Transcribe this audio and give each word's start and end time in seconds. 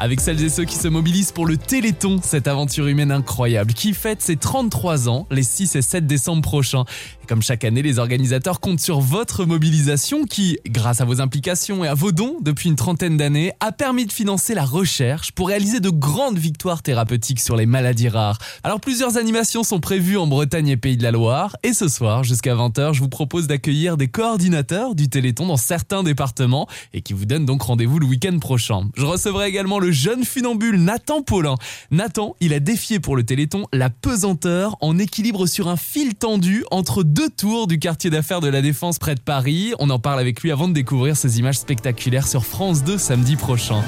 Avec 0.00 0.20
celles 0.20 0.40
et 0.44 0.48
ceux 0.48 0.64
qui 0.64 0.76
se 0.76 0.86
mobilisent 0.86 1.32
pour 1.32 1.44
le 1.44 1.56
Téléthon, 1.56 2.20
cette 2.22 2.46
aventure 2.46 2.86
humaine 2.86 3.10
incroyable 3.10 3.72
qui 3.74 3.94
fête 3.94 4.22
ses 4.22 4.36
33 4.36 5.08
ans 5.08 5.26
les 5.32 5.42
6 5.42 5.74
et 5.74 5.82
7 5.82 6.06
décembre 6.06 6.40
prochains. 6.42 6.84
Comme 7.26 7.42
chaque 7.42 7.64
année, 7.64 7.82
les 7.82 7.98
organisateurs 7.98 8.60
comptent 8.60 8.80
sur 8.80 9.00
votre 9.00 9.44
mobilisation 9.44 10.24
qui, 10.24 10.58
grâce 10.66 11.00
à 11.00 11.04
vos 11.04 11.20
implications 11.20 11.84
et 11.84 11.88
à 11.88 11.94
vos 11.94 12.12
dons 12.12 12.36
depuis 12.40 12.68
une 12.68 12.76
trentaine 12.76 13.16
d'années, 13.16 13.52
a 13.58 13.72
permis 13.72 14.06
de 14.06 14.12
financer 14.12 14.54
la 14.54 14.64
recherche 14.64 15.32
pour 15.32 15.48
réaliser 15.48 15.80
de 15.80 15.90
grandes 15.90 16.38
victoires 16.38 16.82
thérapeutiques 16.82 17.40
sur 17.40 17.56
les 17.56 17.66
maladies 17.66 18.08
rares. 18.08 18.38
Alors 18.62 18.80
plusieurs 18.80 19.16
animations 19.16 19.64
sont 19.64 19.80
prévues 19.80 20.16
en 20.16 20.28
Bretagne 20.28 20.68
et 20.68 20.76
Pays 20.76 20.96
de 20.96 21.02
la 21.02 21.10
Loire 21.10 21.56
et 21.64 21.72
ce 21.72 21.88
soir, 21.88 22.22
jusqu'à 22.22 22.54
20h, 22.54 22.94
je 22.94 23.00
vous 23.00 23.08
propose 23.08 23.48
d'accueillir 23.48 23.96
des 23.96 24.08
coordinateurs 24.08 24.94
du 24.94 25.08
Téléthon 25.08 25.46
dans 25.46 25.56
certains 25.56 26.04
départements 26.04 26.68
et 26.94 27.02
qui 27.02 27.14
vous 27.14 27.26
donnent 27.26 27.46
donc 27.46 27.62
rendez-vous 27.62 27.98
le 27.98 28.06
week-end 28.06 28.38
prochain. 28.38 28.88
Je 28.96 29.04
recevrai 29.04 29.48
également 29.48 29.80
le 29.80 29.87
jeune 29.90 30.24
funambule 30.24 30.76
Nathan 30.76 31.22
Paulin. 31.22 31.54
Nathan, 31.90 32.36
il 32.40 32.52
a 32.52 32.60
défié 32.60 33.00
pour 33.00 33.16
le 33.16 33.24
Téléthon 33.24 33.66
la 33.72 33.90
pesanteur 33.90 34.76
en 34.80 34.98
équilibre 34.98 35.46
sur 35.46 35.68
un 35.68 35.76
fil 35.76 36.14
tendu 36.14 36.64
entre 36.70 37.02
deux 37.02 37.28
tours 37.28 37.66
du 37.66 37.78
quartier 37.78 38.10
d'affaires 38.10 38.40
de 38.40 38.48
la 38.48 38.62
Défense 38.62 38.98
près 38.98 39.14
de 39.14 39.20
Paris. 39.20 39.72
On 39.78 39.90
en 39.90 39.98
parle 39.98 40.20
avec 40.20 40.42
lui 40.42 40.50
avant 40.50 40.68
de 40.68 40.74
découvrir 40.74 41.16
ces 41.16 41.38
images 41.38 41.58
spectaculaires 41.58 42.26
sur 42.26 42.44
France 42.44 42.84
2 42.84 42.98
samedi 42.98 43.36
prochain. 43.36 43.82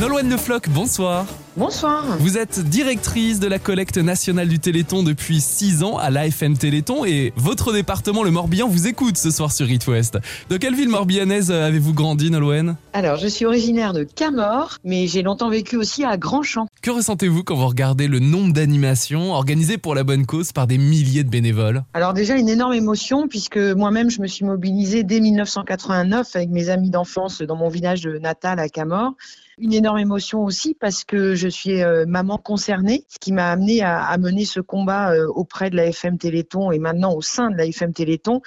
Nolwenn 0.00 0.28
Lefloc, 0.28 0.68
bonsoir. 0.68 1.26
Bonsoir. 1.58 2.04
Vous 2.18 2.36
êtes 2.36 2.60
directrice 2.68 3.40
de 3.40 3.46
la 3.46 3.58
collecte 3.58 3.96
nationale 3.96 4.46
du 4.46 4.58
Téléthon 4.58 5.02
depuis 5.02 5.40
6 5.40 5.82
ans 5.84 5.96
à 5.96 6.10
l'AFM 6.10 6.58
Téléthon 6.58 7.06
et 7.06 7.32
votre 7.36 7.72
département, 7.72 8.22
le 8.22 8.30
Morbihan, 8.30 8.68
vous 8.68 8.86
écoute 8.86 9.16
ce 9.16 9.30
soir 9.30 9.50
sur 9.50 9.70
It 9.70 9.86
West. 9.86 10.18
De 10.50 10.58
quelle 10.58 10.74
ville 10.74 10.90
morbihanaise 10.90 11.50
avez-vous 11.50 11.94
grandi, 11.94 12.30
Nolwenn? 12.30 12.76
Alors, 12.92 13.16
je 13.16 13.26
suis 13.26 13.46
originaire 13.46 13.94
de 13.94 14.04
Camor, 14.04 14.76
mais 14.84 15.06
j'ai 15.06 15.22
longtemps 15.22 15.48
vécu 15.48 15.78
aussi 15.78 16.04
à 16.04 16.18
Grandchamp. 16.18 16.66
Que 16.82 16.90
ressentez-vous 16.90 17.42
quand 17.42 17.56
vous 17.56 17.68
regardez 17.68 18.06
le 18.06 18.18
nombre 18.18 18.52
d'animations 18.52 19.32
organisées 19.32 19.78
pour 19.78 19.94
la 19.94 20.04
bonne 20.04 20.26
cause 20.26 20.52
par 20.52 20.66
des 20.66 20.76
milliers 20.76 21.24
de 21.24 21.30
bénévoles? 21.30 21.84
Alors 21.94 22.12
déjà, 22.12 22.36
une 22.36 22.50
énorme 22.50 22.74
émotion, 22.74 23.28
puisque 23.28 23.56
moi-même, 23.56 24.10
je 24.10 24.20
me 24.20 24.26
suis 24.26 24.44
mobilisée 24.44 25.04
dès 25.04 25.20
1989 25.20 26.36
avec 26.36 26.50
mes 26.50 26.68
amis 26.68 26.90
d'enfance 26.90 27.40
dans 27.40 27.56
mon 27.56 27.70
village 27.70 28.06
natal 28.06 28.60
à 28.60 28.68
Camor. 28.68 29.14
Une 29.58 29.72
énorme 29.72 29.98
émotion 29.98 30.44
aussi 30.44 30.74
parce 30.74 31.04
que 31.04 31.34
je 31.34 31.48
suis 31.48 31.82
euh, 31.82 32.04
maman 32.06 32.36
concernée, 32.36 33.04
ce 33.08 33.18
qui 33.18 33.32
m'a 33.32 33.50
amené 33.50 33.80
à, 33.80 34.04
à, 34.04 34.18
mener 34.18 34.44
ce 34.44 34.60
combat 34.60 35.12
euh, 35.12 35.26
auprès 35.28 35.70
de 35.70 35.76
la 35.76 35.86
FM 35.86 36.18
Téléthon 36.18 36.72
et 36.72 36.78
maintenant 36.78 37.14
au 37.14 37.22
sein 37.22 37.50
de 37.50 37.56
la 37.56 37.64
FM 37.64 37.94
Téléthon. 37.94 38.42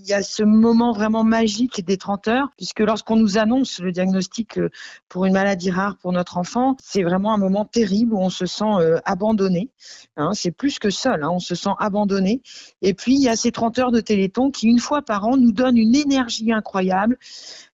Il 0.00 0.06
y 0.06 0.14
a 0.14 0.22
ce 0.22 0.42
moment 0.42 0.94
vraiment 0.94 1.22
magique 1.22 1.84
des 1.84 1.98
30 1.98 2.28
heures, 2.28 2.48
puisque 2.56 2.80
lorsqu'on 2.80 3.16
nous 3.16 3.36
annonce 3.36 3.78
le 3.78 3.92
diagnostic 3.92 4.56
euh, 4.56 4.70
pour 5.10 5.26
une 5.26 5.34
maladie 5.34 5.70
rare 5.70 5.98
pour 5.98 6.12
notre 6.12 6.38
enfant, 6.38 6.78
c'est 6.82 7.02
vraiment 7.02 7.34
un 7.34 7.36
moment 7.36 7.66
terrible 7.66 8.14
où 8.14 8.18
on 8.18 8.30
se 8.30 8.46
sent 8.46 8.64
euh, 8.64 9.00
abandonné. 9.04 9.68
Hein, 10.16 10.30
c'est 10.32 10.50
plus 10.50 10.78
que 10.78 10.88
seul, 10.88 11.22
hein, 11.22 11.28
on 11.30 11.40
se 11.40 11.54
sent 11.54 11.72
abandonné. 11.78 12.40
Et 12.80 12.94
puis, 12.94 13.16
il 13.16 13.20
y 13.20 13.28
a 13.28 13.36
ces 13.36 13.52
30 13.52 13.78
heures 13.80 13.92
de 13.92 14.00
Téléthon 14.00 14.50
qui, 14.50 14.66
une 14.66 14.78
fois 14.78 15.02
par 15.02 15.26
an, 15.26 15.36
nous 15.36 15.52
donnent 15.52 15.76
une 15.76 15.94
énergie 15.94 16.52
incroyable 16.52 17.18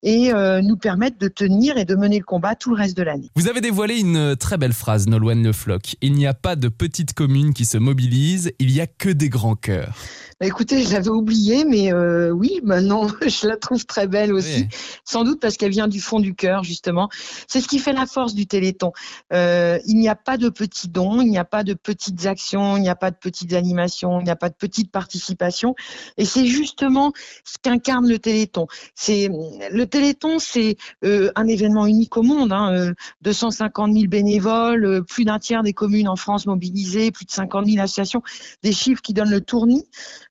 et 0.02 0.32
euh, 0.32 0.60
nous 0.60 0.76
permettent 0.76 1.20
de 1.20 1.28
tenir 1.28 1.78
et 1.78 1.84
de 1.84 1.94
mener 1.94 2.18
le 2.18 2.24
combat 2.24 2.56
tout 2.56 2.70
le 2.70 2.76
reste 2.76 2.96
de 2.96 3.04
l'année. 3.04 3.30
Vous 3.36 3.46
avez 3.46 3.60
dévoilé 3.60 4.00
une 4.00 4.34
très 4.34 4.58
belle 4.58 4.72
phrase, 4.72 5.06
Nolwenn 5.06 5.44
Le 5.44 5.52
Floch. 5.52 5.94
Il 6.00 6.14
n'y 6.14 6.26
a 6.26 6.34
pas 6.34 6.56
de 6.56 6.68
petites 6.68 7.12
communes 7.12 7.54
qui 7.54 7.64
se 7.64 7.78
mobilisent, 7.78 8.50
il 8.58 8.72
y 8.72 8.80
a 8.80 8.88
que 8.88 9.08
des 9.08 9.28
grands 9.28 9.56
cœurs. 9.56 9.94
Bah, 10.40 10.46
écoutez, 10.46 10.84
je 10.84 10.92
l'avais 10.92 11.08
oublié, 11.08 11.64
mais 11.64 11.92
euh, 11.92 12.07
oui, 12.32 12.60
maintenant 12.62 13.06
je 13.26 13.46
la 13.46 13.56
trouve 13.56 13.84
très 13.86 14.06
belle 14.06 14.32
aussi. 14.32 14.62
Oui. 14.62 14.68
Sans 15.04 15.24
doute 15.24 15.40
parce 15.40 15.56
qu'elle 15.56 15.70
vient 15.70 15.88
du 15.88 16.00
fond 16.00 16.20
du 16.20 16.34
cœur, 16.34 16.64
justement. 16.64 17.08
C'est 17.46 17.60
ce 17.60 17.68
qui 17.68 17.78
fait 17.78 17.92
la 17.92 18.06
force 18.06 18.34
du 18.34 18.46
Téléthon. 18.46 18.92
Euh, 19.32 19.78
il 19.86 19.96
n'y 19.96 20.08
a 20.08 20.14
pas 20.14 20.36
de 20.36 20.48
petits 20.48 20.88
dons, 20.88 21.20
il 21.20 21.28
n'y 21.28 21.38
a 21.38 21.44
pas 21.44 21.64
de 21.64 21.74
petites 21.74 22.26
actions, 22.26 22.76
il 22.76 22.82
n'y 22.82 22.88
a 22.88 22.96
pas 22.96 23.10
de 23.10 23.16
petites 23.16 23.52
animations, 23.52 24.20
il 24.20 24.24
n'y 24.24 24.30
a 24.30 24.36
pas 24.36 24.48
de 24.48 24.54
petites 24.54 24.90
participations. 24.90 25.74
Et 26.16 26.24
c'est 26.24 26.46
justement 26.46 27.12
ce 27.44 27.56
qu'incarne 27.60 28.08
le 28.08 28.18
Téléthon. 28.18 28.66
C'est 28.94 29.28
le 29.70 29.86
Téléthon, 29.86 30.38
c'est 30.38 30.76
euh, 31.04 31.30
un 31.36 31.46
événement 31.46 31.86
unique 31.86 32.16
au 32.16 32.22
monde. 32.22 32.52
Hein, 32.52 32.92
250 33.22 33.92
000 33.92 34.06
bénévoles, 34.08 34.84
euh, 34.84 35.02
plus 35.02 35.24
d'un 35.24 35.38
tiers 35.38 35.62
des 35.62 35.72
communes 35.72 36.08
en 36.08 36.16
France 36.16 36.46
mobilisées, 36.46 37.10
plus 37.10 37.24
de 37.24 37.30
50 37.30 37.66
000 37.66 37.82
associations, 37.82 38.22
des 38.62 38.72
chiffres 38.72 39.02
qui 39.02 39.12
donnent 39.12 39.30
le 39.30 39.40
tournis. 39.40 39.84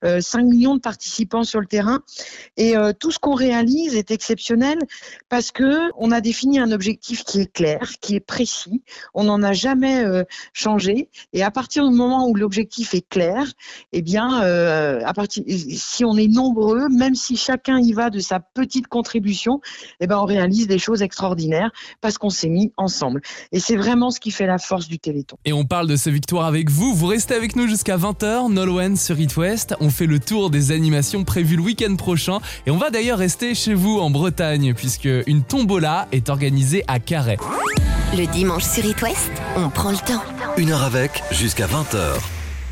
5 0.04 0.44
millions 0.44 0.76
de 0.76 0.82
participants 0.82 1.44
sur 1.44 1.60
le 1.60 1.67
terrain. 1.68 2.02
Et 2.58 2.76
euh, 2.76 2.94
tout 2.98 3.12
ce 3.12 3.20
qu'on 3.20 3.36
réalise 3.36 3.96
est 3.96 4.12
exceptionnel 4.12 4.80
parce 5.30 5.52
que 5.52 5.92
on 5.98 6.12
a 6.12 6.22
défini 6.22 6.60
un 6.60 6.72
objectif 6.72 7.24
qui 7.24 7.42
est 7.42 7.52
clair, 7.52 7.94
qui 8.02 8.16
est 8.16 8.20
précis. 8.20 8.82
On 9.14 9.26
n'en 9.26 9.44
a 9.44 9.54
jamais 9.54 10.04
euh, 10.04 10.24
changé. 10.54 11.10
Et 11.34 11.44
à 11.44 11.52
partir 11.52 11.88
du 11.88 11.96
moment 11.96 12.28
où 12.28 12.36
l'objectif 12.36 12.94
est 12.94 13.08
clair, 13.08 13.44
eh 13.92 14.02
bien, 14.02 14.44
euh, 14.44 15.02
à 15.06 15.14
partir, 15.14 15.44
si 15.48 16.06
on 16.06 16.18
est 16.18 16.28
nombreux, 16.28 16.90
même 16.90 17.16
si 17.16 17.36
chacun 17.36 17.80
y 17.80 17.94
va 17.94 18.10
de 18.10 18.20
sa 18.20 18.40
petite 18.40 18.88
contribution, 18.88 19.62
eh 20.00 20.08
ben, 20.08 20.18
on 20.18 20.26
réalise 20.26 20.68
des 20.68 20.80
choses 20.80 21.02
extraordinaires 21.02 21.72
parce 22.02 22.18
qu'on 22.18 22.30
s'est 22.30 22.50
mis 22.50 22.72
ensemble. 22.78 23.22
Et 23.52 23.60
c'est 23.60 23.76
vraiment 23.76 24.10
ce 24.10 24.20
qui 24.20 24.32
fait 24.32 24.48
la 24.48 24.58
force 24.58 24.88
du 24.88 25.00
Téléthon. 25.00 25.38
Et 25.46 25.54
on 25.54 25.66
parle 25.66 25.88
de 25.88 25.96
ces 25.96 26.12
victoires 26.12 26.46
avec 26.46 26.70
vous. 26.70 26.94
Vous 26.94 27.08
restez 27.08 27.36
avec 27.36 27.56
nous 27.56 27.68
jusqu'à 27.68 27.98
20h, 27.98 28.52
Nolwenn 28.52 28.96
sur 28.96 29.20
It 29.20 29.36
West. 29.36 29.76
On 29.80 29.90
fait 29.90 30.06
le 30.06 30.20
tour 30.20 30.50
des 30.50 30.72
animations 30.72 31.24
prévues 31.24 31.57
le 31.58 31.64
week-end 31.64 31.96
prochain 31.96 32.40
et 32.66 32.72
on 32.72 32.78
va 32.78 32.90
d'ailleurs 32.90 33.18
rester 33.18 33.56
chez 33.56 33.74
vous 33.74 34.00
en 34.00 34.10
Bretagne 34.10 34.74
puisque 34.74 35.10
une 35.26 35.44
tombola 35.44 36.08
est 36.12 36.30
organisée 36.30 36.84
à 36.88 37.00
Carhaix. 37.00 37.38
Le 38.16 38.26
dimanche 38.28 38.64
sur 38.64 38.86
It 38.86 39.02
West, 39.02 39.32
on 39.58 39.70
prend 39.70 39.92
le 39.92 39.98
temps. 39.98 40.22
Une 40.56 40.72
heure 40.72 40.84
avec, 40.84 41.24
jusqu'à 41.32 41.66
20h. 41.66 41.98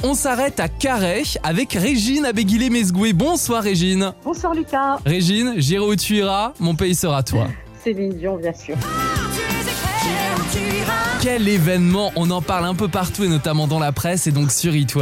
On 0.03 0.13
s'arrête 0.13 0.59
à 0.59 0.67
Carhaix 0.67 1.23
avec 1.43 1.73
Régine 1.73 2.25
Abéguilé-Mesgoué. 2.25 3.13
Bonsoir 3.13 3.63
Régine. 3.63 4.13
Bonsoir 4.23 4.53
Lucas. 4.53 4.99
Régine, 5.05 5.55
j'irai 5.57 5.85
où 5.85 5.95
tu 5.95 6.17
iras, 6.17 6.53
mon 6.59 6.75
pays 6.75 6.95
sera 6.95 7.23
toi. 7.23 7.47
Céline 7.83 8.13
Dion, 8.13 8.37
bien 8.37 8.53
sûr. 8.53 8.75
Quel 11.25 11.47
événement 11.47 12.11
On 12.15 12.29
en 12.29 12.43
parle 12.43 12.65
un 12.65 12.75
peu 12.75 12.87
partout 12.87 13.23
et 13.23 13.27
notamment 13.27 13.65
dans 13.65 13.79
la 13.79 13.91
presse 13.91 14.27
et 14.27 14.31
donc 14.31 14.51
sur 14.51 14.75
It. 14.75 14.95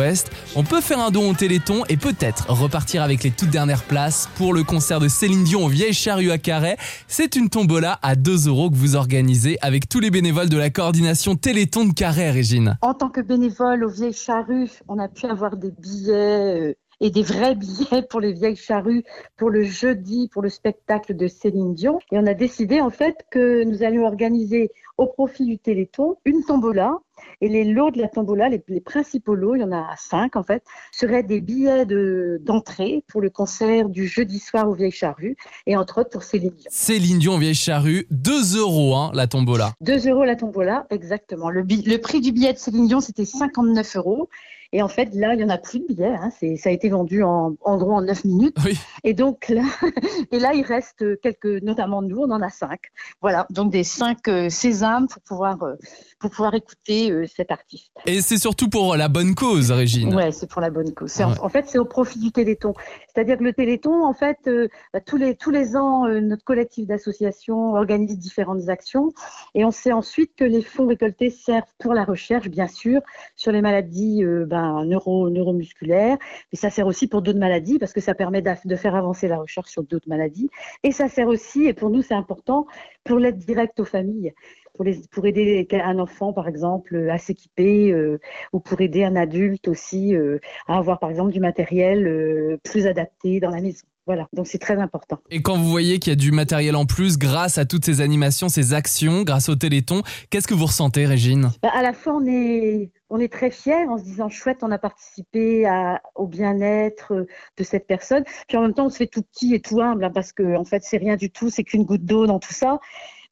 On 0.55 0.63
peut 0.63 0.79
faire 0.79 0.99
un 0.99 1.11
don 1.11 1.29
au 1.29 1.33
Téléthon 1.33 1.83
et 1.89 1.97
peut-être 1.97 2.49
repartir 2.49 3.03
avec 3.03 3.25
les 3.25 3.31
toutes 3.31 3.49
dernières 3.49 3.83
places 3.83 4.29
pour 4.37 4.53
le 4.53 4.63
concert 4.63 5.01
de 5.01 5.09
Céline 5.09 5.43
Dion 5.43 5.65
au 5.65 5.67
Vieille 5.67 5.91
Charrue 5.91 6.31
à 6.31 6.37
Carhaix. 6.37 6.77
C'est 7.09 7.35
une 7.35 7.49
tombola 7.49 7.99
à 8.01 8.15
2 8.15 8.47
euros 8.47 8.69
que 8.69 8.75
vous 8.77 8.95
organisez 8.95 9.57
avec 9.61 9.89
tous 9.89 9.99
les 9.99 10.11
bénévoles 10.11 10.47
de 10.47 10.55
la 10.55 10.69
coordination 10.69 11.35
Téléthon 11.35 11.83
de 11.87 11.93
Carhaix, 11.93 12.31
Régine. 12.31 12.77
En 12.79 12.93
tant 12.93 13.09
que 13.09 13.19
bénévole 13.19 13.83
au 13.83 13.89
Vieille 13.89 14.13
Charrue, 14.13 14.69
on 14.87 14.99
a 14.99 15.09
pu 15.09 15.25
avoir 15.25 15.57
des 15.57 15.71
billets 15.71 16.77
et 17.01 17.09
des 17.09 17.23
vrais 17.23 17.55
billets 17.55 18.01
pour 18.09 18.21
les 18.21 18.31
vieilles 18.31 18.55
charrues 18.55 19.03
pour 19.35 19.49
le 19.49 19.63
jeudi, 19.63 20.29
pour 20.31 20.41
le 20.41 20.47
spectacle 20.49 21.17
de 21.17 21.27
Céline 21.27 21.75
Dion. 21.75 21.99
Et 22.13 22.17
on 22.17 22.25
a 22.25 22.33
décidé 22.33 22.79
en 22.79 22.89
fait 22.89 23.25
que 23.29 23.65
nous 23.65 23.83
allions 23.83 24.05
organiser 24.05 24.71
au 24.97 25.07
profit 25.07 25.45
du 25.45 25.57
Téléthon 25.59 26.17
une 26.25 26.43
tombola. 26.43 26.93
Et 27.41 27.49
les 27.49 27.63
lots 27.63 27.91
de 27.91 27.99
la 27.99 28.07
tombola, 28.07 28.49
les, 28.49 28.63
les 28.67 28.81
principaux 28.81 29.35
lots, 29.35 29.55
il 29.55 29.61
y 29.61 29.63
en 29.63 29.71
a 29.71 29.95
cinq 29.97 30.35
en 30.35 30.43
fait, 30.43 30.63
seraient 30.91 31.23
des 31.23 31.41
billets 31.41 31.85
d'entrée 32.39 32.97
de, 32.97 33.03
pour 33.07 33.21
le 33.21 33.29
concert 33.29 33.89
du 33.89 34.07
jeudi 34.07 34.39
soir 34.39 34.69
aux 34.69 34.73
Vieilles 34.73 34.91
Charrues 34.91 35.35
et 35.67 35.75
entre 35.75 36.01
autres 36.01 36.09
pour 36.09 36.23
Céline 36.23 36.51
Dion. 36.51 36.69
Céline 36.69 37.19
Dion, 37.19 37.37
Vieille 37.37 37.55
Charrue, 37.55 38.07
2 38.11 38.57
euros 38.57 38.95
hein, 38.95 39.11
la 39.13 39.27
tombola. 39.27 39.73
2 39.81 40.09
euros 40.09 40.23
la 40.23 40.35
tombola, 40.35 40.85
exactement. 40.89 41.49
Le, 41.49 41.63
le 41.63 41.97
prix 41.97 42.21
du 42.21 42.31
billet 42.31 42.53
de 42.53 42.57
Céline 42.57 42.87
Dion, 42.87 43.01
c'était 43.01 43.25
59 43.25 43.95
euros. 43.97 44.29
Et 44.75 44.81
en 44.81 44.87
fait, 44.87 45.13
là, 45.13 45.35
il 45.35 45.39
y 45.39 45.43
en 45.43 45.49
a 45.49 45.59
plus 45.59 45.79
de 45.79 45.85
billets. 45.85 46.15
Hein. 46.15 46.31
Ça 46.57 46.69
a 46.69 46.71
été 46.71 46.89
vendu 46.89 47.21
en, 47.21 47.55
en, 47.61 47.77
gros 47.77 47.93
en 47.93 48.01
9 48.01 48.25
minutes. 48.25 48.57
Oui. 48.65 48.75
Et 49.03 49.13
donc 49.13 49.47
là, 49.49 49.61
et 50.31 50.39
là, 50.39 50.53
il 50.55 50.63
reste 50.63 51.21
quelques, 51.21 51.61
notamment 51.61 52.01
nous, 52.01 52.17
on 52.17 52.31
en 52.31 52.41
a 52.41 52.49
5. 52.49 52.79
Voilà, 53.21 53.45
donc 53.51 53.71
des 53.71 53.83
5 53.83 54.27
euh, 54.27 54.49
sésames 54.49 55.07
pour 55.07 55.21
pouvoir, 55.21 55.61
euh, 55.61 55.75
pour 56.19 56.31
pouvoir 56.31 56.55
écouter 56.55 57.11
euh, 57.13 57.25
cet 57.27 57.51
artiste. 57.51 57.91
Et 58.05 58.21
c'est 58.21 58.37
surtout 58.37 58.69
pour 58.69 58.95
la 58.95 59.07
bonne 59.07 59.35
cause, 59.35 59.71
Régine. 59.71 60.13
Ouais, 60.13 60.31
c'est 60.31 60.49
pour 60.49 60.61
la 60.61 60.69
bonne 60.69 60.93
cause. 60.93 61.15
Ouais. 61.17 61.25
En, 61.25 61.45
en, 61.45 61.49
fait, 61.49 61.65
c'est 61.67 61.77
au 61.77 61.85
profit 61.85 62.19
du 62.19 62.31
Téléthon. 62.31 62.73
C'est-à-dire 63.13 63.37
que 63.37 63.43
le 63.43 63.53
Téléthon, 63.53 64.03
en 64.03 64.13
fait, 64.13 64.37
euh, 64.47 64.67
bah, 64.93 64.99
tous, 64.99 65.17
les, 65.17 65.35
tous 65.35 65.51
les 65.51 65.75
ans, 65.75 66.05
euh, 66.05 66.19
notre 66.19 66.43
collectif 66.43 66.87
d'associations 66.87 67.73
organise 67.73 68.17
différentes 68.17 68.69
actions. 68.69 69.11
Et 69.55 69.65
on 69.65 69.71
sait 69.71 69.91
ensuite 69.91 70.31
que 70.35 70.43
les 70.43 70.61
fonds 70.61 70.87
récoltés 70.87 71.29
servent 71.29 71.63
pour 71.79 71.93
la 71.93 72.03
recherche, 72.03 72.49
bien 72.49 72.67
sûr, 72.67 73.01
sur 73.35 73.51
les 73.51 73.61
maladies 73.61 74.23
ben, 74.47 74.83
neuro, 74.85 75.29
neuromusculaires. 75.29 76.17
Mais 76.51 76.57
ça 76.57 76.69
sert 76.69 76.87
aussi 76.87 77.07
pour 77.07 77.21
d'autres 77.21 77.39
maladies 77.39 77.79
parce 77.79 77.93
que 77.93 78.01
ça 78.01 78.13
permet 78.13 78.41
de 78.41 78.75
faire 78.75 78.95
avancer 78.95 79.27
la 79.27 79.37
recherche 79.37 79.69
sur 79.69 79.83
d'autres 79.83 80.09
maladies. 80.09 80.49
Et 80.83 80.91
ça 80.91 81.07
sert 81.09 81.27
aussi, 81.27 81.65
et 81.65 81.73
pour 81.73 81.89
nous 81.89 82.01
c'est 82.01 82.13
important, 82.13 82.65
pour 83.03 83.19
l'aide 83.19 83.37
directe 83.37 83.79
aux 83.79 83.85
familles. 83.85 84.33
Pour, 84.73 84.83
les, 84.85 85.01
pour 85.11 85.25
aider 85.25 85.67
un 85.71 85.99
enfant, 85.99 86.33
par 86.33 86.47
exemple, 86.47 87.09
à 87.09 87.17
s'équiper, 87.17 87.91
euh, 87.91 88.19
ou 88.51 88.59
pour 88.59 88.81
aider 88.81 89.03
un 89.03 89.15
adulte 89.15 89.67
aussi 89.67 90.15
euh, 90.15 90.39
à 90.67 90.77
avoir, 90.77 90.99
par 90.99 91.09
exemple, 91.09 91.31
du 91.31 91.39
matériel 91.39 92.07
euh, 92.07 92.57
plus 92.63 92.87
adapté 92.87 93.39
dans 93.39 93.51
la 93.51 93.61
maison. 93.61 93.85
Voilà, 94.05 94.27
donc 94.33 94.47
c'est 94.47 94.57
très 94.57 94.77
important. 94.79 95.19
Et 95.29 95.41
quand 95.41 95.55
vous 95.55 95.69
voyez 95.69 95.97
qu'il 95.97 96.11
y 96.11 96.13
a 96.13 96.17
du 96.17 96.33
matériel 96.33 96.75
en 96.75 96.85
plus 96.85 97.17
grâce 97.17 97.57
à 97.57 97.63
toutes 97.63 97.85
ces 97.85 98.01
animations, 98.01 98.49
ces 98.49 98.73
actions, 98.73 99.23
grâce 99.23 99.47
au 99.47 99.55
Téléthon, 99.55 100.01
qu'est-ce 100.29 100.47
que 100.47 100.53
vous 100.53 100.65
ressentez, 100.65 101.05
Régine? 101.05 101.51
Bah, 101.61 101.71
À 101.73 101.81
la 101.81 101.93
fois, 101.93 102.15
on 102.15 102.25
est, 102.25 102.91
on 103.09 103.17
est 103.19 103.31
très 103.31 103.49
fiers 103.49 103.87
en 103.87 103.97
se 103.97 104.03
disant 104.03 104.27
chouette, 104.27 104.57
on 104.61 104.71
a 104.71 104.77
participé 104.77 105.65
à, 105.65 106.01
au 106.15 106.27
bien-être 106.27 107.13
de 107.55 107.63
cette 107.63 107.87
personne. 107.87 108.25
Puis 108.49 108.57
en 108.57 108.63
même 108.63 108.73
temps, 108.73 108.87
on 108.87 108.89
se 108.89 108.97
fait 108.97 109.07
tout 109.07 109.21
petit 109.21 109.55
et 109.55 109.61
tout 109.61 109.79
humble 109.79 110.03
hein, 110.03 110.11
parce 110.13 110.33
que 110.33 110.57
en 110.57 110.65
fait, 110.65 110.83
c'est 110.83 110.97
rien 110.97 111.15
du 111.15 111.29
tout, 111.29 111.49
c'est 111.49 111.63
qu'une 111.63 111.85
goutte 111.85 112.03
d'eau 112.03 112.27
dans 112.27 112.39
tout 112.39 112.53
ça. 112.53 112.79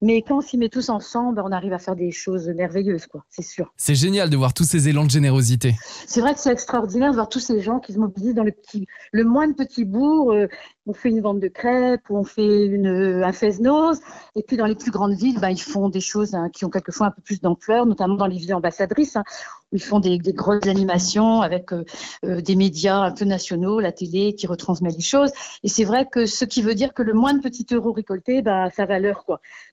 Mais 0.01 0.23
quand 0.23 0.37
on 0.37 0.41
s'y 0.41 0.57
met 0.57 0.69
tous 0.69 0.89
ensemble, 0.89 1.41
on 1.45 1.51
arrive 1.51 1.73
à 1.73 1.79
faire 1.79 1.95
des 1.95 2.11
choses 2.11 2.47
merveilleuses, 2.49 3.05
quoi, 3.05 3.23
c'est 3.29 3.43
sûr. 3.43 3.71
C'est 3.77 3.93
génial 3.93 4.29
de 4.29 4.37
voir 4.37 4.53
tous 4.53 4.63
ces 4.63 4.89
élans 4.89 5.05
de 5.05 5.11
générosité. 5.11 5.75
C'est 6.07 6.21
vrai 6.21 6.33
que 6.33 6.39
c'est 6.39 6.51
extraordinaire 6.51 7.11
de 7.11 7.15
voir 7.15 7.29
tous 7.29 7.39
ces 7.39 7.61
gens 7.61 7.79
qui 7.79 7.93
se 7.93 7.99
mobilisent 7.99 8.33
dans 8.33 8.43
le, 8.43 8.51
petit, 8.51 8.87
le 9.11 9.23
moins 9.23 9.51
petit 9.53 9.85
bourg. 9.85 10.31
Euh, 10.31 10.47
on 10.87 10.93
fait 10.93 11.09
une 11.09 11.21
vente 11.21 11.39
de 11.39 11.47
crêpes, 11.47 12.09
on 12.09 12.23
fait 12.23 12.65
une, 12.65 13.23
un 13.23 13.31
fest-noz. 13.31 13.99
Et 14.35 14.43
puis 14.43 14.57
dans 14.57 14.65
les 14.65 14.75
plus 14.75 14.91
grandes 14.91 15.13
villes, 15.13 15.39
ben, 15.39 15.49
ils 15.49 15.61
font 15.61 15.89
des 15.89 16.01
choses 16.01 16.33
hein, 16.33 16.49
qui 16.49 16.65
ont 16.65 16.69
quelquefois 16.69 17.07
un 17.07 17.11
peu 17.11 17.21
plus 17.21 17.39
d'ampleur, 17.41 17.85
notamment 17.85 18.15
dans 18.15 18.25
les 18.25 18.37
villes 18.37 18.53
ambassadrices. 18.53 19.15
Hein, 19.15 19.23
où 19.71 19.77
ils 19.77 19.81
font 19.81 19.99
des, 19.99 20.17
grosses 20.19 20.67
animations 20.67 21.41
avec 21.41 21.71
euh, 21.71 21.85
euh, 22.25 22.41
des 22.41 22.55
médias 22.55 22.97
un 22.97 23.11
peu 23.11 23.25
nationaux, 23.25 23.79
la 23.79 23.91
télé 23.91 24.35
qui 24.35 24.47
retransmet 24.47 24.89
les 24.89 25.01
choses. 25.01 25.31
Et 25.63 25.69
c'est 25.69 25.85
vrai 25.85 26.07
que 26.11 26.25
ce 26.25 26.45
qui 26.45 26.61
veut 26.61 26.75
dire 26.75 26.93
que 26.93 27.03
le 27.03 27.13
moins 27.13 27.33
de 27.33 27.41
petits 27.41 27.65
euros 27.71 27.91
récoltés, 27.91 28.41
bah, 28.41 28.69
sa 28.71 28.85
valeur. 28.85 29.25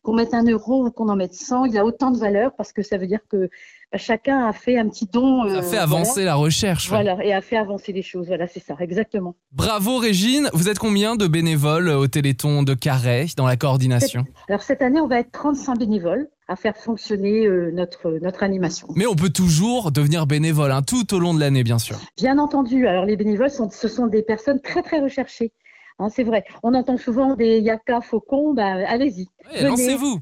Qu'on 0.02 0.14
mette 0.14 0.34
un 0.34 0.44
euro 0.44 0.87
ou 0.87 0.90
qu'on 0.90 1.08
en 1.08 1.16
mette 1.16 1.34
100, 1.34 1.66
il 1.66 1.78
a 1.78 1.84
autant 1.84 2.10
de 2.10 2.19
valeur 2.19 2.55
parce 2.56 2.72
que 2.72 2.82
ça 2.82 2.99
veut 2.99 3.06
dire 3.06 3.20
que 3.28 3.49
chacun 3.96 4.46
a 4.46 4.52
fait 4.52 4.79
un 4.79 4.88
petit 4.88 5.06
don. 5.06 5.49
ça 5.49 5.62
fait 5.62 5.79
avancer 5.79 6.25
la 6.25 6.35
recherche. 6.35 6.88
Voilà, 6.88 7.25
et 7.25 7.32
a 7.32 7.40
fait 7.40 7.56
avancer 7.56 7.93
les 7.93 8.02
choses. 8.02 8.26
Voilà, 8.26 8.46
c'est 8.46 8.61
ça, 8.61 8.76
exactement. 8.81 9.35
Bravo 9.52 9.99
Régine. 9.99 10.50
Vous 10.52 10.69
êtes 10.69 10.79
combien 10.79 11.17
de 11.17 11.26
bénévoles 11.26 11.88
au 11.88 12.06
Téléthon 12.06 12.62
de 12.62 12.75
Carré 12.75 13.26
dans 13.37 13.46
la 13.46 13.56
coordination? 13.56 14.25
Alors 14.49 14.62
cette 14.62 14.82
année, 14.82 15.00
on 15.00 15.08
va 15.08 15.20
être 15.20 15.32
35 15.32 15.79
bénévoles 15.79 16.29
à 16.49 16.56
faire 16.56 16.76
fonctionner 16.76 17.46
euh, 17.46 17.70
notre, 17.73 18.19
notre 18.23 18.43
animation. 18.43 18.88
Mais 18.96 19.06
on 19.06 19.14
peut 19.14 19.29
toujours 19.29 19.93
devenir 19.93 20.26
bénévole, 20.26 20.73
hein, 20.73 20.82
tout 20.82 21.14
au 21.14 21.19
long 21.19 21.34
de 21.34 21.41
l'année, 21.41 21.62
bien 21.62 21.79
sûr. 21.79 21.99
Bien 22.17 22.38
entendu. 22.38 22.87
Alors, 22.87 23.05
les 23.05 23.17
bénévoles, 23.17 23.50
sont, 23.50 23.69
ce 23.70 23.87
sont 23.87 24.06
des 24.06 24.23
personnes 24.23 24.61
très, 24.61 24.82
très 24.82 25.00
recherchées. 25.00 25.52
Hein, 25.99 26.09
c'est 26.11 26.25
vrai. 26.25 26.45
On 26.62 26.75
entend 26.75 26.97
souvent 26.97 27.35
des 27.35 27.61
yaka, 27.61 28.00
faucons, 28.00 28.55
bah, 28.55 28.77
allez-y. 28.87 29.29
lancez-vous. 29.62 30.21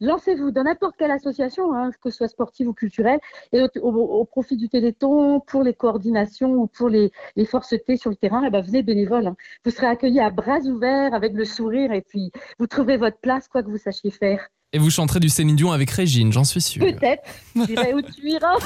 Lancez-vous 0.00 0.50
dans 0.50 0.64
n'importe 0.64 0.96
quelle 0.98 1.10
association, 1.10 1.72
hein, 1.72 1.90
que 2.02 2.10
ce 2.10 2.18
soit 2.18 2.28
sportive 2.28 2.68
ou 2.68 2.74
culturelle, 2.74 3.20
et 3.52 3.62
au, 3.80 4.24
profit 4.24 4.56
du 4.56 4.68
Téléthon, 4.68 5.40
pour 5.40 5.62
les 5.62 5.74
coordinations 5.74 6.52
ou 6.54 6.66
pour 6.66 6.88
les, 6.88 7.10
les 7.36 7.46
forces 7.46 7.74
T 7.86 7.96
sur 7.96 8.10
le 8.10 8.16
terrain, 8.16 8.44
eh 8.46 8.50
ben, 8.50 8.62
venez 8.62 8.82
bénévole. 8.82 9.28
Hein. 9.28 9.36
Vous 9.64 9.70
serez 9.70 9.86
accueillis 9.86 10.20
à 10.20 10.30
bras 10.30 10.60
ouverts, 10.60 11.14
avec 11.14 11.32
le 11.32 11.44
sourire, 11.44 11.92
et 11.92 12.02
puis 12.02 12.30
vous 12.58 12.66
trouverez 12.66 12.98
votre 12.98 13.18
place, 13.18 13.48
quoi 13.48 13.62
que 13.62 13.70
vous 13.70 13.78
sachiez 13.78 14.10
faire. 14.10 14.48
Et 14.72 14.78
vous 14.78 14.90
chanterez 14.90 15.20
du 15.20 15.28
Céline 15.28 15.54
Dion 15.54 15.70
avec 15.70 15.90
Régine, 15.90 16.32
j'en 16.32 16.42
suis 16.42 16.60
sûr. 16.60 16.84
Peut-être. 16.84 17.22
J'irai 17.54 17.94
où 17.94 18.02
tu 18.02 18.28
iras. 18.28 18.58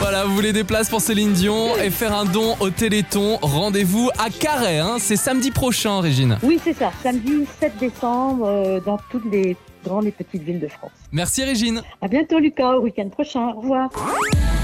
voilà, 0.00 0.24
vous 0.24 0.34
voulez 0.34 0.54
des 0.54 0.64
places 0.64 0.88
pour 0.88 1.02
Céline 1.02 1.32
Dion 1.34 1.76
et 1.76 1.90
faire 1.90 2.14
un 2.16 2.24
don 2.24 2.56
au 2.60 2.70
Téléthon. 2.70 3.38
Rendez-vous 3.42 4.10
à 4.18 4.30
Carré, 4.30 4.78
hein. 4.78 4.96
c'est 4.98 5.16
samedi 5.16 5.50
prochain, 5.50 6.00
Régine. 6.00 6.38
Oui, 6.42 6.58
c'est 6.64 6.72
ça, 6.72 6.90
samedi 7.02 7.44
7 7.60 7.76
décembre, 7.78 8.46
euh, 8.46 8.80
dans 8.80 8.98
toutes 9.10 9.30
les 9.30 9.54
grandes 9.84 10.06
et 10.06 10.12
petites 10.12 10.42
villes 10.42 10.60
de 10.60 10.68
France. 10.68 10.90
Merci 11.12 11.44
Régine. 11.44 11.82
À 12.00 12.08
bientôt 12.08 12.38
Lucas, 12.38 12.72
au 12.76 12.80
week-end 12.82 13.10
prochain. 13.10 13.48
Au 13.54 13.60
revoir. 13.60 13.90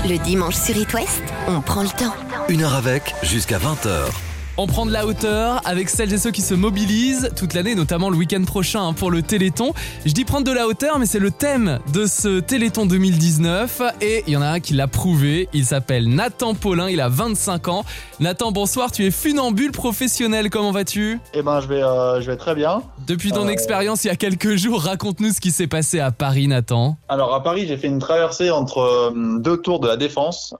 Le 0.09 0.17
dimanche 0.25 0.57
sur 0.57 0.77
It 0.77 0.93
West, 0.95 1.23
on 1.47 1.61
prend 1.61 1.83
le 1.83 1.89
temps. 1.89 2.15
Une 2.49 2.63
heure 2.63 2.75
avec, 2.75 3.15
jusqu'à 3.23 3.59
20h. 3.59 4.09
On 4.57 4.69
prend 4.69 4.87
de 4.87 4.93
la 4.93 5.05
hauteur 5.05 5.61
avec 5.65 5.89
celles 5.89 6.13
et 6.13 6.19
ceux 6.19 6.31
qui 6.31 6.41
se 6.41 6.55
mobilisent 6.55 7.33
toute 7.35 7.55
l'année, 7.55 7.75
notamment 7.75 8.09
le 8.09 8.17
week-end 8.17 8.45
prochain 8.45 8.87
hein, 8.87 8.93
pour 8.93 9.11
le 9.11 9.21
Téléthon. 9.21 9.73
Je 10.07 10.13
dis 10.13 10.25
prendre 10.25 10.47
de 10.47 10.53
la 10.53 10.69
hauteur, 10.69 11.01
mais 11.01 11.07
c'est 11.07 11.19
le 11.19 11.33
thème 11.33 11.81
de 11.93 12.07
ce 12.07 12.39
Téléthon 12.39 12.87
2019 12.87 13.83
et 14.01 14.23
il 14.29 14.33
y 14.33 14.37
en 14.37 14.43
a 14.43 14.47
un 14.47 14.61
qui 14.61 14.75
l'a 14.75 14.87
prouvé. 14.87 15.49
Il 15.53 15.65
s'appelle 15.65 16.09
Nathan 16.09 16.55
Paulin, 16.55 16.89
il 16.89 17.01
a 17.01 17.09
25 17.09 17.67
ans. 17.67 17.85
Nathan, 18.21 18.53
bonsoir, 18.53 18.93
tu 18.93 19.05
es 19.05 19.11
funambule 19.11 19.73
professionnel, 19.73 20.51
comment 20.51 20.71
vas-tu? 20.71 21.19
Eh 21.33 21.43
ben, 21.43 21.61
je 21.61 21.67
vais, 21.67 21.83
euh, 21.83 22.21
je 22.21 22.31
vais 22.31 22.37
très 22.37 22.55
bien. 22.55 22.83
Depuis 23.09 23.33
ton 23.33 23.49
euh, 23.49 23.51
expérience 23.51 24.05
il 24.05 24.07
y 24.07 24.11
a 24.11 24.17
quelques 24.17 24.55
jours, 24.55 24.83
raconte-nous 24.83 25.33
ce 25.33 25.41
qui 25.41 25.51
s'est 25.51 25.67
passé 25.67 25.99
à 25.99 26.13
Paris, 26.13 26.47
Nathan. 26.47 26.97
Alors 27.09 27.35
à 27.35 27.43
Paris, 27.43 27.67
j'ai 27.67 27.77
fait 27.77 27.89
une 27.89 27.99
traversée 27.99 28.53
entre 28.53 28.79
euh, 28.79 29.39
deux 29.41 29.57
tours 29.57 29.81
de 29.81 29.89
la 29.89 29.97
Défense, 29.97 30.55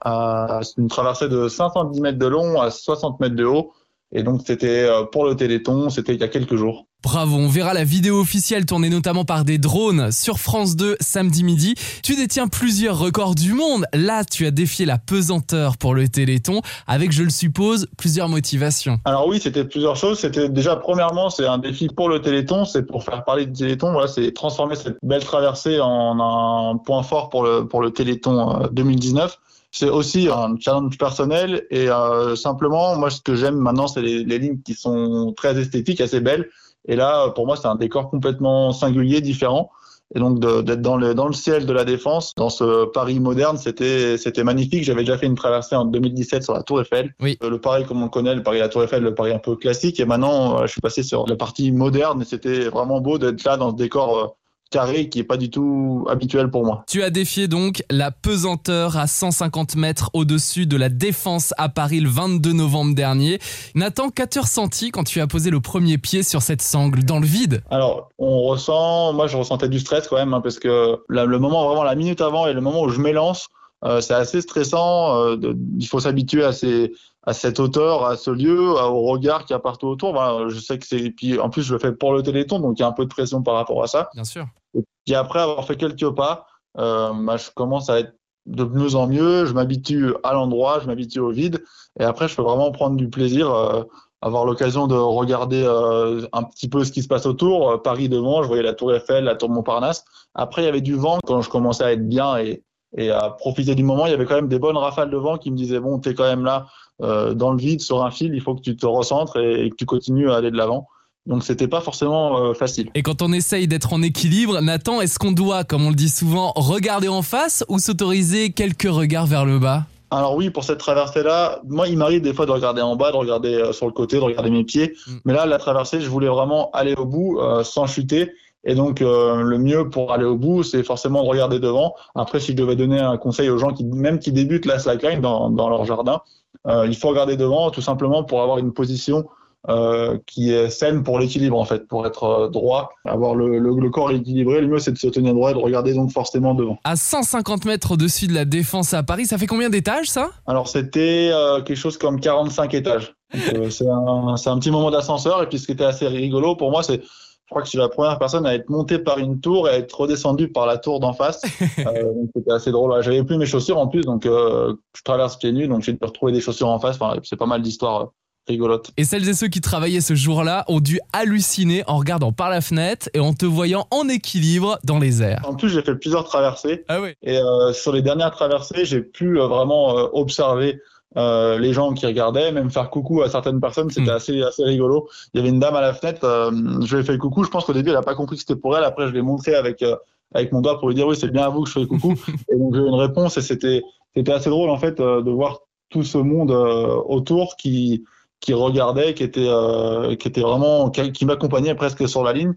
une 0.77 0.89
traversée 0.89 1.29
de 1.29 1.47
510 1.47 2.01
mètres 2.01 2.19
de 2.19 2.27
long 2.27 2.59
à 2.59 2.71
60 2.71 3.21
mètres 3.21 3.37
de 3.37 3.45
haut. 3.45 3.71
Et 4.15 4.23
donc 4.23 4.41
c'était 4.47 4.83
euh, 4.83 5.03
pour 5.03 5.25
le 5.25 5.35
Téléthon, 5.35 5.89
c'était 5.89 6.13
il 6.13 6.21
y 6.21 6.23
a 6.23 6.29
quelques 6.29 6.55
jours. 6.55 6.87
Bravo, 7.03 7.35
on 7.35 7.49
verra 7.49 7.73
la 7.73 7.83
vidéo 7.83 8.19
officielle 8.19 8.65
tournée 8.65 8.89
notamment 8.89 9.25
par 9.25 9.43
des 9.43 9.57
drones 9.57 10.11
sur 10.11 10.39
France 10.39 10.75
2 10.75 10.95
samedi 11.01 11.43
midi. 11.43 11.75
Tu 12.01 12.15
détiens 12.15 12.47
plusieurs 12.47 12.97
records 12.97 13.35
du 13.35 13.53
monde. 13.53 13.85
Là, 13.93 14.23
tu 14.23 14.45
as 14.47 14.51
défié 14.51 14.85
la 14.85 14.97
pesanteur 14.97 15.77
pour 15.77 15.93
le 15.93 16.07
Téléthon 16.07 16.61
avec, 16.87 17.11
je 17.11 17.21
le 17.21 17.29
suppose, 17.29 17.87
plusieurs 17.97 18.29
motivations. 18.29 18.99
Alors 19.05 19.27
oui, 19.27 19.39
c'était 19.39 19.65
plusieurs 19.65 19.97
choses. 19.97 20.17
C'était 20.17 20.49
déjà, 20.49 20.77
premièrement, 20.77 21.29
c'est 21.29 21.45
un 21.45 21.59
défi 21.59 21.89
pour 21.89 22.09
le 22.09 22.21
Téléthon. 22.21 22.65
C'est 22.65 22.83
pour 22.83 23.03
faire 23.03 23.23
parler 23.23 23.45
du 23.45 23.53
Téléthon. 23.53 23.91
Voilà, 23.91 24.07
c'est 24.07 24.31
transformer 24.31 24.75
cette 24.75 24.97
belle 25.03 25.23
traversée 25.23 25.79
en 25.79 26.19
un 26.19 26.77
point 26.77 27.03
fort 27.03 27.29
pour 27.29 27.43
le, 27.43 27.67
pour 27.67 27.81
le 27.81 27.91
Téléthon 27.91 28.67
2019 28.71 29.25
euh, 29.31 29.44
c'est 29.75 29.89
aussi 29.89 30.29
un 30.29 30.55
challenge 30.57 30.97
personnel 30.97 31.67
et 31.69 31.89
euh, 31.89 32.37
simplement 32.37 32.95
moi 32.95 33.09
ce 33.09 33.19
que 33.21 33.35
j'aime 33.35 33.57
maintenant 33.57 33.87
c'est 33.87 34.01
les, 34.01 34.23
les, 34.23 34.39
lignes 34.39 34.61
qui 34.61 34.73
sont 34.73 35.33
très 35.35 35.59
esthétiques 35.59 35.99
assez 35.99 36.21
belles. 36.21 36.49
Et 36.87 36.95
là 36.95 37.29
pour 37.31 37.45
moi 37.45 37.57
c'est 37.57 37.67
un 37.67 37.75
décor 37.75 38.09
complètement 38.09 38.71
singulier 38.71 39.19
différent. 39.19 39.69
Et 40.15 40.19
donc 40.19 40.39
d'être 40.39 40.81
dans 40.81 40.95
le 40.95 41.13
dans 41.13 41.27
le 41.27 41.33
ciel 41.33 41.65
de 41.65 41.73
la 41.73 41.83
défense 41.83 42.31
dans 42.37 42.49
ce 42.49 42.85
Paris 42.85 43.19
moderne 43.19 43.57
c'était 43.57 44.17
c'était 44.17 44.45
magnifique. 44.45 44.85
J'avais 44.85 45.01
déjà 45.01 45.17
fait 45.17 45.25
une 45.25 45.35
traversée 45.35 45.75
en 45.75 45.83
2017 45.83 46.43
sur 46.43 46.53
la 46.53 46.63
Tour 46.63 46.79
Eiffel. 46.79 47.13
Oui. 47.19 47.37
Euh, 47.43 47.49
le 47.49 47.59
Paris 47.59 47.83
comme 47.85 48.01
on 48.01 48.05
le 48.05 48.09
connaît 48.09 48.33
le 48.33 48.43
Paris 48.43 48.59
la 48.59 48.69
Tour 48.69 48.83
Eiffel 48.83 49.03
le 49.03 49.13
Paris 49.13 49.33
un 49.33 49.39
peu 49.39 49.57
classique. 49.57 49.99
Et 49.99 50.05
maintenant 50.05 50.59
euh, 50.59 50.67
je 50.67 50.71
suis 50.71 50.81
passé 50.81 51.03
sur 51.03 51.27
la 51.27 51.35
partie 51.35 51.73
moderne. 51.73 52.21
Et 52.21 52.25
c'était 52.25 52.69
vraiment 52.69 53.01
beau 53.01 53.17
d'être 53.17 53.43
là 53.43 53.57
dans 53.57 53.71
ce 53.71 53.75
décor 53.75 54.17
euh, 54.17 54.27
carré 54.69 55.09
qui 55.09 55.19
est 55.19 55.23
pas 55.23 55.37
du 55.37 55.49
tout 55.49 56.05
habituel 56.09 56.49
pour 56.49 56.65
moi. 56.65 56.83
Tu 56.87 57.03
as 57.03 57.09
défié 57.09 57.47
donc 57.47 57.83
la 57.89 58.11
pesanteur 58.11 58.97
à 58.97 59.07
150 59.07 59.75
mètres 59.75 60.09
au-dessus 60.13 60.65
de 60.65 60.77
la 60.77 60.89
Défense 60.89 61.53
à 61.57 61.69
Paris 61.69 61.99
le 61.99 62.09
22 62.09 62.53
novembre 62.53 62.95
dernier. 62.95 63.39
Nathan, 63.75 64.09
qu'as-tu 64.09 64.39
ressenti 64.39 64.91
quand 64.91 65.03
tu 65.03 65.21
as 65.21 65.27
posé 65.27 65.49
le 65.49 65.59
premier 65.59 65.97
pied 65.97 66.23
sur 66.23 66.41
cette 66.41 66.61
sangle 66.61 67.03
dans 67.03 67.19
le 67.19 67.25
vide? 67.25 67.63
Alors, 67.69 68.09
on 68.17 68.43
ressent, 68.43 69.13
moi 69.13 69.27
je 69.27 69.37
ressentais 69.37 69.69
du 69.69 69.79
stress 69.79 70.07
quand 70.07 70.17
même 70.17 70.33
hein, 70.33 70.41
parce 70.41 70.59
que 70.59 70.97
le 71.07 71.39
moment 71.39 71.67
vraiment 71.67 71.83
la 71.83 71.95
minute 71.95 72.21
avant 72.21 72.47
et 72.47 72.53
le 72.53 72.61
moment 72.61 72.81
où 72.81 72.89
je 72.89 72.99
m'élance, 72.99 73.49
euh, 73.83 74.01
c'est 74.01 74.13
assez 74.13 74.41
stressant. 74.41 75.21
Euh, 75.21 75.35
de, 75.35 75.55
il 75.79 75.87
faut 75.87 75.99
s'habituer 75.99 76.43
à 76.43 76.53
ces 76.53 76.93
à 77.25 77.33
cette 77.33 77.59
hauteur, 77.59 78.05
à 78.05 78.17
ce 78.17 78.29
lieu, 78.29 78.69
au 78.69 79.01
regard 79.03 79.45
qu'il 79.45 79.53
y 79.53 79.57
a 79.57 79.59
partout 79.59 79.87
autour. 79.87 80.13
Voilà, 80.13 80.47
je 80.47 80.59
sais 80.59 80.77
que 80.77 80.85
c'est. 80.85 81.09
Puis 81.11 81.39
en 81.39 81.49
plus, 81.49 81.63
je 81.63 81.73
le 81.73 81.79
fais 81.79 81.91
pour 81.91 82.13
le 82.13 82.23
Téléthon, 82.23 82.59
donc 82.59 82.77
il 82.77 82.81
y 82.81 82.85
a 82.85 82.87
un 82.87 82.91
peu 82.91 83.05
de 83.05 83.09
pression 83.09 83.41
par 83.41 83.55
rapport 83.55 83.83
à 83.83 83.87
ça. 83.87 84.09
Bien 84.13 84.23
sûr. 84.23 84.45
Et 84.75 84.83
puis 85.05 85.15
après 85.15 85.39
avoir 85.39 85.65
fait 85.65 85.75
quelques 85.75 86.09
pas, 86.11 86.45
euh, 86.77 87.11
bah, 87.13 87.37
je 87.37 87.49
commence 87.55 87.89
à 87.89 87.99
être 87.99 88.13
de 88.45 88.63
mieux 88.63 88.95
en 88.95 89.07
mieux. 89.07 89.45
Je 89.45 89.53
m'habitue 89.53 90.13
à 90.23 90.33
l'endroit, 90.33 90.79
je 90.79 90.87
m'habitue 90.87 91.19
au 91.19 91.31
vide, 91.31 91.63
et 91.99 92.03
après, 92.03 92.27
je 92.27 92.35
peux 92.35 92.43
vraiment 92.43 92.71
prendre 92.71 92.95
du 92.95 93.09
plaisir. 93.09 93.53
Euh, 93.53 93.83
avoir 94.25 94.45
l'occasion 94.45 94.87
de 94.87 94.95
regarder 94.95 95.63
euh, 95.63 96.25
un 96.33 96.41
petit 96.43 96.67
peu 96.67 96.83
ce 96.83 96.91
qui 96.91 97.03
se 97.03 97.07
passe 97.07 97.27
autour. 97.27 97.69
Euh, 97.69 97.77
Paris 97.77 98.09
devant, 98.09 98.41
je 98.41 98.47
voyais 98.47 98.63
la 98.63 98.73
Tour 98.73 98.91
Eiffel, 98.93 99.25
la 99.25 99.35
Tour 99.35 99.49
Montparnasse. 99.49 100.03
Après, 100.33 100.63
il 100.63 100.65
y 100.65 100.67
avait 100.67 100.81
du 100.81 100.95
vent 100.95 101.19
quand 101.25 101.41
je 101.41 101.49
commençais 101.49 101.83
à 101.83 101.91
être 101.91 102.07
bien 102.07 102.37
et, 102.37 102.63
et 102.97 103.11
à 103.11 103.29
profiter 103.29 103.75
du 103.75 103.83
moment. 103.83 104.07
Il 104.07 104.11
y 104.11 104.15
avait 104.15 104.25
quand 104.25 104.35
même 104.35 104.47
des 104.47 104.57
bonnes 104.57 104.77
rafales 104.77 105.11
de 105.11 105.17
vent 105.17 105.37
qui 105.37 105.51
me 105.51 105.55
disaient 105.55 105.79
bon, 105.79 105.99
t'es 105.99 106.15
quand 106.15 106.23
même 106.23 106.43
là 106.43 106.65
dans 106.99 107.51
le 107.51 107.57
vide 107.57 107.81
sur 107.81 108.03
un 108.03 108.11
fil, 108.11 108.33
il 108.33 108.41
faut 108.41 108.55
que 108.55 108.61
tu 108.61 108.75
te 108.75 108.85
recentres 108.85 109.37
et, 109.37 109.69
que 109.69 109.75
tu 109.75 109.85
continues 109.85 110.31
à 110.31 110.35
aller 110.37 110.51
de 110.51 110.57
l'avant. 110.57 110.87
Donc 111.25 111.43
c'était 111.43 111.67
pas 111.67 111.81
forcément 111.81 112.37
euh, 112.37 112.53
facile. 112.53 112.89
Et 112.93 113.01
quand 113.01 113.21
on 113.21 113.33
essaye 113.33 113.67
d'être 113.67 113.93
en 113.93 114.01
équilibre, 114.03 114.61
Nathan, 114.61 115.01
est-ce 115.01 115.17
qu'on 115.17 115.31
doit, 115.31 115.63
comme 115.63 115.83
on 115.85 115.89
le 115.89 115.95
dit 115.95 116.09
souvent, 116.09 116.53
regarder 116.55 117.07
en 117.07 117.23
face 117.23 117.65
ou 117.67 117.79
s'autoriser 117.79 118.51
quelques 118.51 118.83
regards 118.83 119.25
vers 119.25 119.45
le 119.45 119.57
bas? 119.57 119.85
Alors 120.11 120.35
oui, 120.35 120.51
pour 120.51 120.63
cette 120.63 120.77
traversée-là, 120.77 121.61
moi, 121.67 121.87
il 121.87 121.97
m'arrive 121.97 122.21
des 122.21 122.33
fois 122.33 122.45
de 122.45 122.51
regarder 122.51 122.81
en 122.83 122.95
bas, 122.95 123.11
de 123.11 123.17
regarder 123.17 123.55
euh, 123.55 123.73
sur 123.73 123.87
le 123.87 123.91
côté, 123.91 124.17
de 124.17 124.21
regarder 124.21 124.51
mes 124.51 124.63
pieds. 124.63 124.93
Mm. 125.07 125.11
Mais 125.25 125.33
là, 125.33 125.47
la 125.47 125.57
traversée, 125.57 125.99
je 125.99 126.09
voulais 126.09 126.27
vraiment 126.27 126.69
aller 126.73 126.93
au 126.93 127.05
bout 127.05 127.39
euh, 127.39 127.63
sans 127.63 127.87
chuter. 127.87 128.31
Et 128.63 128.75
donc, 128.75 129.01
euh, 129.01 129.41
le 129.41 129.57
mieux 129.57 129.89
pour 129.89 130.11
aller 130.11 130.25
au 130.25 130.35
bout, 130.35 130.63
c'est 130.63 130.83
forcément 130.83 131.23
de 131.23 131.27
regarder 131.27 131.59
devant. 131.59 131.95
Après, 132.13 132.39
si 132.39 132.51
je 132.51 132.57
devais 132.57 132.75
donner 132.75 132.99
un 132.99 133.17
conseil 133.17 133.49
aux 133.49 133.57
gens 133.57 133.73
qui, 133.73 133.83
même 133.83 134.19
qui 134.19 134.31
débutent 134.31 134.65
la 134.65 134.77
slackline 134.77 135.21
dans, 135.21 135.49
dans 135.49 135.69
leur 135.69 135.85
jardin, 135.85 136.13
euh, 136.13 136.44
il 136.67 136.95
faut 136.95 137.09
regarder 137.09 137.37
devant 137.37 137.69
tout 137.71 137.81
simplement 137.81 138.23
pour 138.23 138.41
avoir 138.41 138.57
une 138.57 138.73
position 138.73 139.25
euh, 139.67 140.19
qui 140.27 140.51
est 140.51 140.69
saine 140.69 141.01
pour 141.01 141.17
l'équilibre 141.17 141.57
en 141.57 141.65
fait, 141.65 141.87
pour 141.87 142.05
être 142.05 142.23
euh, 142.23 142.49
droit, 142.49 142.91
avoir 143.03 143.33
le, 143.33 143.57
le, 143.57 143.71
le 143.79 143.89
corps 143.89 144.11
équilibré. 144.11 144.61
Le 144.61 144.67
mieux 144.67 144.77
c'est 144.77 144.91
de 144.91 144.97
se 144.97 145.07
tenir 145.07 145.33
droit 145.33 145.49
et 145.49 145.53
de 145.55 145.59
regarder 145.59 145.95
donc 145.95 146.11
forcément 146.11 146.53
devant. 146.53 146.77
À 146.83 146.95
150 146.95 147.65
mètres 147.65 147.91
au-dessus 147.91 148.27
de 148.27 148.33
la 148.33 148.45
Défense 148.45 148.93
à 148.93 149.01
Paris, 149.01 149.25
ça 149.25 149.39
fait 149.39 149.47
combien 149.47 149.71
d'étages 149.71 150.07
ça? 150.07 150.29
Alors 150.45 150.67
c'était 150.67 151.31
euh, 151.33 151.63
quelque 151.63 151.77
chose 151.77 151.97
comme 151.97 152.19
45 152.19 152.75
étages. 152.75 153.15
Euh, 153.55 153.69
un, 153.89 154.37
c'est 154.37 154.49
un 154.49 154.59
petit 154.59 154.69
moment 154.69 154.91
d'ascenseur 154.91 155.41
et 155.41 155.49
puis 155.49 155.57
ce 155.57 155.65
qui 155.65 155.71
était 155.71 155.83
assez 155.83 156.07
rigolo 156.07 156.55
pour 156.55 156.69
moi 156.69 156.83
c'est 156.83 157.01
je 157.45 157.51
crois 157.51 157.61
que 157.61 157.67
je 157.67 157.71
suis 157.71 157.77
la 157.77 157.89
première 157.89 158.17
personne 158.17 158.47
à 158.47 158.55
être 158.55 158.69
montée 158.69 158.97
par 158.97 159.19
une 159.19 159.39
tour 159.39 159.69
et 159.69 159.71
à 159.71 159.77
être 159.77 159.93
redescendue 159.93 160.47
par 160.47 160.65
la 160.65 160.77
tour 160.77 160.99
d'en 160.99 161.13
face. 161.13 161.41
Euh, 161.85 162.13
c'était 162.35 162.51
assez 162.51 162.71
drôle. 162.71 163.01
J'avais 163.03 163.23
plus 163.23 163.37
mes 163.37 163.45
chaussures 163.45 163.77
en 163.77 163.87
plus, 163.87 164.01
donc 164.01 164.25
euh, 164.25 164.73
je 164.95 165.03
traverse 165.03 165.37
pieds 165.37 165.51
nus, 165.51 165.67
donc 165.67 165.83
j'ai 165.83 165.93
dû 165.93 165.99
retrouver 166.01 166.31
des 166.31 166.41
chaussures 166.41 166.69
en 166.69 166.79
face. 166.79 166.95
Enfin, 166.99 167.19
c'est 167.23 167.35
pas 167.35 167.45
mal 167.45 167.61
d'histoires 167.61 168.01
euh, 168.01 168.05
rigolotes. 168.47 168.91
Et 168.97 169.03
celles 169.03 169.27
et 169.29 169.33
ceux 169.33 169.47
qui 169.47 169.61
travaillaient 169.61 170.01
ce 170.01 170.15
jour-là 170.15 170.63
ont 170.67 170.79
dû 170.79 170.99
halluciner 171.13 171.83
en 171.87 171.97
regardant 171.97 172.31
par 172.31 172.49
la 172.49 172.61
fenêtre 172.61 173.09
et 173.13 173.19
en 173.19 173.33
te 173.33 173.45
voyant 173.45 173.87
en 173.91 174.07
équilibre 174.07 174.79
dans 174.83 174.97
les 174.97 175.21
airs. 175.21 175.43
En 175.47 175.55
plus, 175.55 175.69
j'ai 175.69 175.81
fait 175.83 175.95
plusieurs 175.95 176.23
traversées 176.23 176.85
Ah 176.87 177.01
oui 177.01 177.09
et 177.21 177.37
euh, 177.37 177.73
sur 177.73 177.91
les 177.91 178.01
dernières 178.01 178.31
traversées, 178.31 178.85
j'ai 178.85 179.01
pu 179.01 179.37
vraiment 179.37 179.89
observer 180.13 180.79
euh, 181.17 181.57
les 181.59 181.73
gens 181.73 181.93
qui 181.93 182.05
regardaient, 182.05 182.51
même 182.51 182.69
faire 182.69 182.89
coucou 182.89 183.21
à 183.21 183.29
certaines 183.29 183.59
personnes, 183.61 183.89
c'était 183.89 184.11
Mm. 184.11 184.15
assez 184.15 184.41
assez 184.43 184.63
rigolo. 184.63 185.07
Il 185.33 185.37
y 185.37 185.39
avait 185.41 185.49
une 185.49 185.59
dame 185.59 185.75
à 185.75 185.81
la 185.81 185.93
fenêtre, 185.93 186.23
euh, 186.23 186.51
je 186.83 186.95
lui 186.95 187.03
ai 187.03 187.05
fait 187.05 187.17
coucou. 187.17 187.43
Je 187.43 187.49
pense 187.49 187.65
qu'au 187.65 187.73
début, 187.73 187.89
elle 187.91 187.95
a 187.95 188.01
pas 188.01 188.15
compris 188.15 188.35
que 188.35 188.41
c'était 188.41 188.55
pour 188.59 188.77
elle. 188.77 188.83
Après, 188.83 189.07
je 189.07 189.13
l'ai 189.13 189.21
montré 189.21 189.55
avec 189.55 189.81
euh, 189.81 189.95
avec 190.33 190.51
mon 190.51 190.61
doigt 190.61 190.79
pour 190.79 190.89
lui 190.89 190.95
dire 190.95 191.07
oui, 191.07 191.15
c'est 191.15 191.29
bien 191.31 191.43
à 191.43 191.49
vous 191.49 191.63
que 191.63 191.69
je 191.69 191.79
fais 191.79 191.87
coucou. 191.87 192.13
et 192.51 192.57
donc 192.57 192.75
j'ai 192.75 192.81
eu 192.81 192.87
une 192.87 192.95
réponse 192.95 193.37
et 193.37 193.41
c'était 193.41 193.83
c'était 194.15 194.33
assez 194.33 194.49
drôle 194.49 194.69
en 194.69 194.77
fait 194.77 194.99
euh, 194.99 195.21
de 195.21 195.31
voir 195.31 195.59
tout 195.89 196.03
ce 196.03 196.17
monde 196.17 196.51
euh, 196.51 196.95
autour 197.07 197.55
qui 197.55 198.03
qui 198.41 198.53
regardait, 198.53 199.13
qui 199.13 199.23
était 199.23 199.47
euh, 199.47 200.15
qui 200.15 200.27
était 200.27 200.41
vraiment 200.41 200.89
qui, 200.89 201.11
qui 201.11 201.25
m'accompagnait 201.25 201.75
presque 201.75 202.07
sur 202.07 202.23
la 202.23 202.33
ligne. 202.33 202.53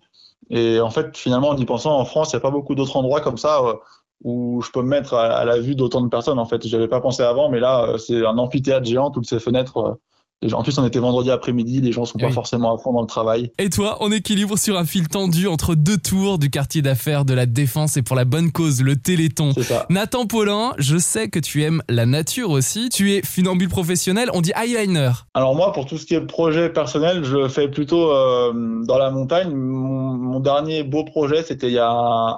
Et 0.50 0.80
en 0.80 0.90
fait, 0.90 1.16
finalement, 1.16 1.50
en 1.50 1.56
y 1.56 1.64
pensant, 1.66 1.98
en 1.98 2.04
France, 2.04 2.32
il 2.32 2.36
n'y 2.36 2.38
a 2.38 2.40
pas 2.40 2.50
beaucoup 2.50 2.74
d'autres 2.74 2.96
endroits 2.96 3.20
comme 3.20 3.36
ça 3.36 3.60
euh, 3.62 3.74
où 4.22 4.60
je 4.62 4.70
peux 4.70 4.82
me 4.82 4.88
mettre 4.88 5.14
à, 5.14 5.26
à 5.26 5.44
la 5.44 5.58
vue 5.60 5.74
d'autant 5.74 6.00
de 6.00 6.08
personnes. 6.08 6.38
En 6.38 6.46
fait, 6.46 6.66
j'avais 6.66 6.88
pas 6.88 7.00
pensé 7.00 7.22
avant, 7.22 7.48
mais 7.50 7.60
là, 7.60 7.84
euh, 7.90 7.98
c'est 7.98 8.24
un 8.24 8.38
amphithéâtre 8.38 8.86
géant, 8.86 9.10
toutes 9.10 9.28
ces 9.28 9.38
fenêtres. 9.40 9.98
Les 10.42 10.48
gens- 10.48 10.58
en 10.58 10.62
plus, 10.62 10.78
on 10.78 10.84
était 10.86 10.98
vendredi 10.98 11.30
après-midi, 11.30 11.80
les 11.80 11.92
gens 11.92 12.04
sont 12.04 12.18
pas 12.18 12.26
Oui. 12.26 12.32
forcément 12.32 12.74
à 12.74 12.78
fond 12.78 12.92
dans 12.92 13.00
le 13.00 13.06
travail. 13.06 13.50
Et 13.58 13.70
toi, 13.70 14.02
en 14.02 14.10
équilibre 14.12 14.56
sur 14.58 14.76
un 14.78 14.84
fil 14.84 15.08
tendu 15.08 15.46
entre 15.48 15.74
deux 15.74 15.96
tours 15.98 16.38
du 16.38 16.50
quartier 16.50 16.80
d'affaires 16.82 17.24
de 17.24 17.34
la 17.34 17.46
Défense 17.46 17.96
et 17.96 18.02
pour 18.02 18.14
la 18.16 18.24
bonne 18.24 18.52
cause, 18.52 18.82
le 18.82 18.96
Téléthon. 18.96 19.52
Nathan 19.90 20.26
Paulin, 20.26 20.72
je 20.78 20.96
sais 20.98 21.28
que 21.28 21.38
tu 21.38 21.62
aimes 21.62 21.82
la 21.88 22.06
nature 22.06 22.50
aussi. 22.50 22.88
Tu 22.88 23.12
es 23.12 23.22
funambule 23.24 23.68
professionnel, 23.68 24.30
on 24.32 24.40
dit 24.40 24.52
eyeliner. 24.56 25.10
Alors 25.34 25.54
moi, 25.56 25.72
pour 25.72 25.86
tout 25.86 25.98
ce 25.98 26.06
qui 26.06 26.14
est 26.14 26.20
projet 26.20 26.68
personnel, 26.70 27.24
je 27.24 27.36
le 27.36 27.48
fais 27.48 27.68
plutôt 27.68 28.10
euh, 28.12 28.52
dans 28.86 28.98
la 28.98 29.10
montagne. 29.10 29.50
Mon, 29.54 30.14
mon 30.14 30.40
dernier 30.40 30.82
beau 30.84 31.04
projet, 31.04 31.42
c'était 31.42 31.68
il 31.68 31.74
y 31.74 31.78
a 31.78 31.88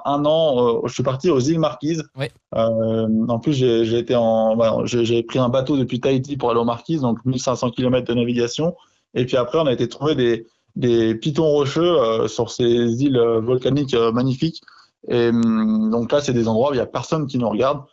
un 0.05 0.25
an. 0.25 0.55
euh, 0.77 0.79
je 0.87 0.93
suis 0.93 1.03
parti 1.03 1.29
aux 1.29 1.39
îles 1.39 1.59
Marquises. 1.59 2.03
Ouais. 2.17 2.31
Euh, 2.55 3.07
en 3.29 3.39
plus, 3.39 3.53
j'ai 3.53 3.97
été 3.97 4.15
en, 4.15 4.55
voilà, 4.55 4.77
j'ai 4.85 5.23
pris 5.23 5.39
un 5.39 5.49
bateau 5.49 5.77
depuis 5.77 5.99
Tahiti 5.99 6.35
pour 6.37 6.49
aller 6.51 6.59
aux 6.59 6.65
Marquises, 6.65 7.01
donc 7.01 7.19
1500 7.25 7.69
km 7.71 7.90
de 7.99 8.13
navigation. 8.13 8.75
Et 9.13 9.25
puis 9.25 9.35
après, 9.35 9.59
on 9.59 9.65
a 9.65 9.73
été 9.73 9.87
trouver 9.89 10.15
des 10.15 10.47
des 10.75 11.15
pitons 11.15 11.47
rocheux 11.47 11.99
euh, 11.99 12.27
sur 12.27 12.49
ces 12.49 12.63
îles 12.63 13.17
euh, 13.17 13.39
volcaniques 13.39 13.93
euh, 13.93 14.11
magnifiques. 14.11 14.61
Et 15.07 15.29
hum, 15.29 15.89
donc 15.91 16.11
là, 16.11 16.21
c'est 16.21 16.33
des 16.33 16.47
endroits 16.47 16.71
où 16.71 16.73
il 16.73 16.77
y 16.77 16.81
a 16.81 16.85
personne 16.85 17.27
qui 17.27 17.37
nous 17.37 17.49
regarde. 17.49 17.83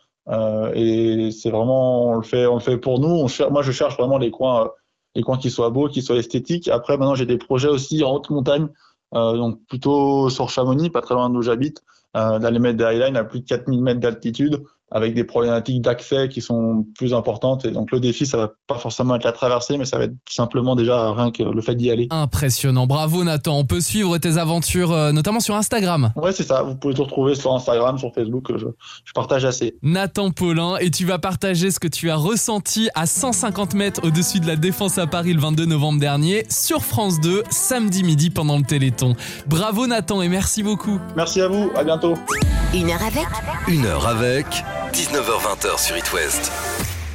Et 0.75 1.31
c'est 1.31 1.49
vraiment, 1.49 2.09
on 2.09 2.15
le 2.17 2.21
fait, 2.21 2.45
on 2.45 2.55
le 2.55 2.59
fait 2.59 2.77
pour 2.77 2.99
nous. 2.99 3.27
Moi, 3.49 3.61
je 3.63 3.71
cherche 3.71 3.97
vraiment 3.97 4.19
les 4.19 4.29
coins, 4.29 4.69
les 5.15 5.23
coins 5.23 5.39
qui 5.39 5.49
soient 5.49 5.71
beaux, 5.71 5.87
qui 5.87 6.03
soient 6.03 6.17
esthétiques. 6.17 6.67
Après, 6.67 6.97
maintenant, 6.97 7.15
j'ai 7.15 7.25
des 7.25 7.39
projets 7.39 7.67
aussi 7.67 8.03
en 8.03 8.13
haute 8.13 8.29
montagne, 8.29 8.67
donc 9.11 9.59
plutôt 9.67 10.29
sur 10.29 10.51
Chamonix, 10.51 10.91
pas 10.91 11.01
très 11.01 11.15
loin 11.15 11.31
d'où 11.31 11.41
j'habite, 11.41 11.83
d'aller 12.13 12.59
mettre 12.59 12.77
des 12.77 12.83
highlines 12.83 13.17
à 13.17 13.23
plus 13.23 13.39
de 13.39 13.45
4000 13.45 13.81
mètres 13.81 14.01
d'altitude, 14.01 14.61
avec 14.91 15.13
des 15.13 15.23
problématiques 15.23 15.81
d'accès 15.81 16.29
qui 16.29 16.41
sont 16.41 16.85
plus 16.97 17.13
importantes. 17.13 17.65
Et 17.65 17.71
donc, 17.71 17.91
le 17.91 17.99
défi, 17.99 18.25
ça 18.25 18.37
va 18.37 18.51
pas 18.67 18.77
forcément 18.77 19.15
être 19.15 19.23
la 19.23 19.31
traversée, 19.31 19.77
mais 19.77 19.85
ça 19.85 19.97
va 19.97 20.05
être 20.05 20.15
simplement 20.29 20.75
déjà 20.75 21.11
rien 21.13 21.31
que 21.31 21.43
le 21.43 21.61
fait 21.61 21.75
d'y 21.75 21.91
aller. 21.91 22.07
Impressionnant, 22.09 22.87
bravo 22.87 23.23
Nathan. 23.23 23.57
On 23.57 23.65
peut 23.65 23.81
suivre 23.81 24.17
tes 24.17 24.37
aventures 24.37 24.91
euh, 24.91 25.11
notamment 25.11 25.39
sur 25.39 25.55
Instagram. 25.55 26.11
Ouais, 26.15 26.31
c'est 26.31 26.43
ça. 26.43 26.63
Vous 26.63 26.75
pouvez 26.75 26.93
tout 26.93 27.03
retrouver 27.03 27.35
sur 27.35 27.53
Instagram, 27.53 27.97
sur 27.97 28.13
Facebook. 28.13 28.51
Je, 28.55 28.67
je 29.05 29.13
partage 29.13 29.45
assez. 29.45 29.77
Nathan 29.83 30.31
Paulin, 30.31 30.77
et 30.77 30.91
tu 30.91 31.05
vas 31.05 31.19
partager 31.19 31.71
ce 31.71 31.79
que 31.79 31.87
tu 31.87 32.09
as 32.09 32.15
ressenti 32.15 32.89
à 32.95 33.05
150 33.05 33.73
mètres 33.73 34.01
au-dessus 34.03 34.39
de 34.39 34.47
la 34.47 34.55
Défense 34.55 34.97
à 34.97 35.07
Paris 35.07 35.33
le 35.33 35.41
22 35.41 35.65
novembre 35.65 35.99
dernier 35.99 36.43
sur 36.49 36.83
France 36.83 37.19
2, 37.19 37.43
samedi 37.49 38.03
midi 38.03 38.29
pendant 38.29 38.57
le 38.57 38.63
Téléthon. 38.63 39.15
Bravo 39.47 39.87
Nathan 39.87 40.21
et 40.21 40.29
merci 40.29 40.63
beaucoup. 40.63 40.99
Merci 41.15 41.41
à 41.41 41.47
vous. 41.47 41.71
À 41.75 41.83
bientôt. 41.83 42.13
Une 42.73 42.89
heure 42.89 43.01
avec 43.01 43.27
Une 43.67 43.85
heure 43.85 44.07
avec 44.07 44.45
19h20 44.93 45.77
sur 45.77 45.97
It 45.97 46.13
West. 46.13 46.51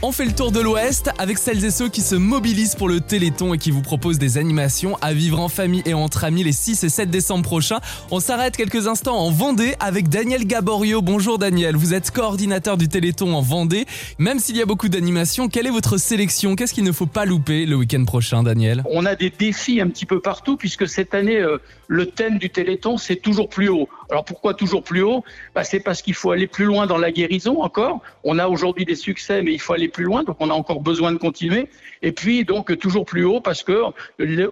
On 0.07 0.12
fait 0.12 0.26
le 0.26 0.33
tour 0.33 0.52
de 0.52 0.61
l'Ouest 0.61 1.11
avec 1.19 1.38
celles 1.38 1.64
et 1.64 1.71
ceux 1.71 1.88
qui 1.88 2.02
se 2.02 2.14
mobilisent 2.14 2.75
pour 2.75 2.88
le 2.88 3.00
Téléthon 3.00 3.54
et 3.54 3.59
qui 3.59 3.71
vous 3.71 3.81
proposent 3.81 4.19
des 4.19 4.37
animations 4.37 4.99
à 5.00 5.14
vivre 5.14 5.40
en 5.40 5.49
famille 5.49 5.83
et 5.87 5.95
entre 5.95 6.25
amis 6.25 6.45
les 6.45 6.52
6 6.52 6.85
et 6.85 6.90
7 6.90 7.09
décembre 7.09 7.43
prochains. 7.43 7.81
On 8.11 8.21
s'arrête 8.21 8.54
quelques 8.54 8.87
instants 8.87 9.16
en 9.16 9.31
Vendée 9.31 9.75
avec 9.81 10.11
Daniel 10.11 10.47
Gaborio. 10.47 11.00
Bonjour 11.00 11.38
Daniel, 11.38 11.75
vous 11.75 11.95
êtes 11.95 12.11
coordinateur 12.11 12.76
du 12.76 12.88
Téléthon 12.88 13.35
en 13.35 13.40
Vendée. 13.40 13.87
Même 14.19 14.40
s'il 14.40 14.59
y 14.59 14.62
a 14.62 14.66
beaucoup 14.66 14.90
d'animations, 14.90 15.49
quelle 15.49 15.66
est 15.66 15.71
votre 15.71 15.97
sélection? 15.97 16.54
Qu'est-ce 16.54 16.75
qu'il 16.75 16.85
ne 16.85 16.93
faut 16.93 17.07
pas 17.07 17.25
louper 17.25 17.64
le 17.64 17.76
week-end 17.76 18.04
prochain 18.04 18.43
Daniel? 18.43 18.85
On 18.90 19.07
a 19.07 19.14
des 19.14 19.31
défis 19.31 19.81
un 19.81 19.88
petit 19.88 20.04
peu 20.04 20.21
partout 20.21 20.59
puisque 20.59 20.87
cette 20.87 21.14
année, 21.14 21.40
euh, 21.40 21.57
le 21.88 22.07
thème 22.07 22.37
du 22.37 22.50
Téléthon, 22.50 22.99
c'est 22.99 23.16
toujours 23.16 23.49
plus 23.49 23.71
haut. 23.71 23.88
Alors 24.11 24.25
pourquoi 24.25 24.54
toujours 24.54 24.82
plus 24.82 25.02
haut? 25.02 25.25
Bah, 25.54 25.64
C'est 25.64 25.80
parce 25.80 26.02
qu'il 26.02 26.14
faut 26.14 26.30
aller 26.30 26.46
plus 26.46 26.64
loin 26.64 26.87
dans 26.87 26.99
la 26.99 27.11
guérison 27.11 27.62
encore. 27.62 28.00
On 28.23 28.38
a 28.38 28.49
aujourd'hui 28.49 28.84
des 28.84 28.94
succès, 28.94 29.42
mais 29.42 29.52
il 29.52 29.61
faut 29.61 29.73
aller 29.73 29.88
plus 29.88 30.04
loin, 30.04 30.23
donc 30.25 30.37
on 30.40 30.50
a 30.50 30.54
encore 30.54 30.80
besoin 30.80 31.12
de 31.12 31.18
continuer. 31.18 31.68
Et 32.02 32.12
puis 32.12 32.44
donc 32.44 32.76
toujours 32.78 33.04
plus 33.04 33.25
haut 33.25 33.40
parce 33.40 33.62
que 33.62 33.82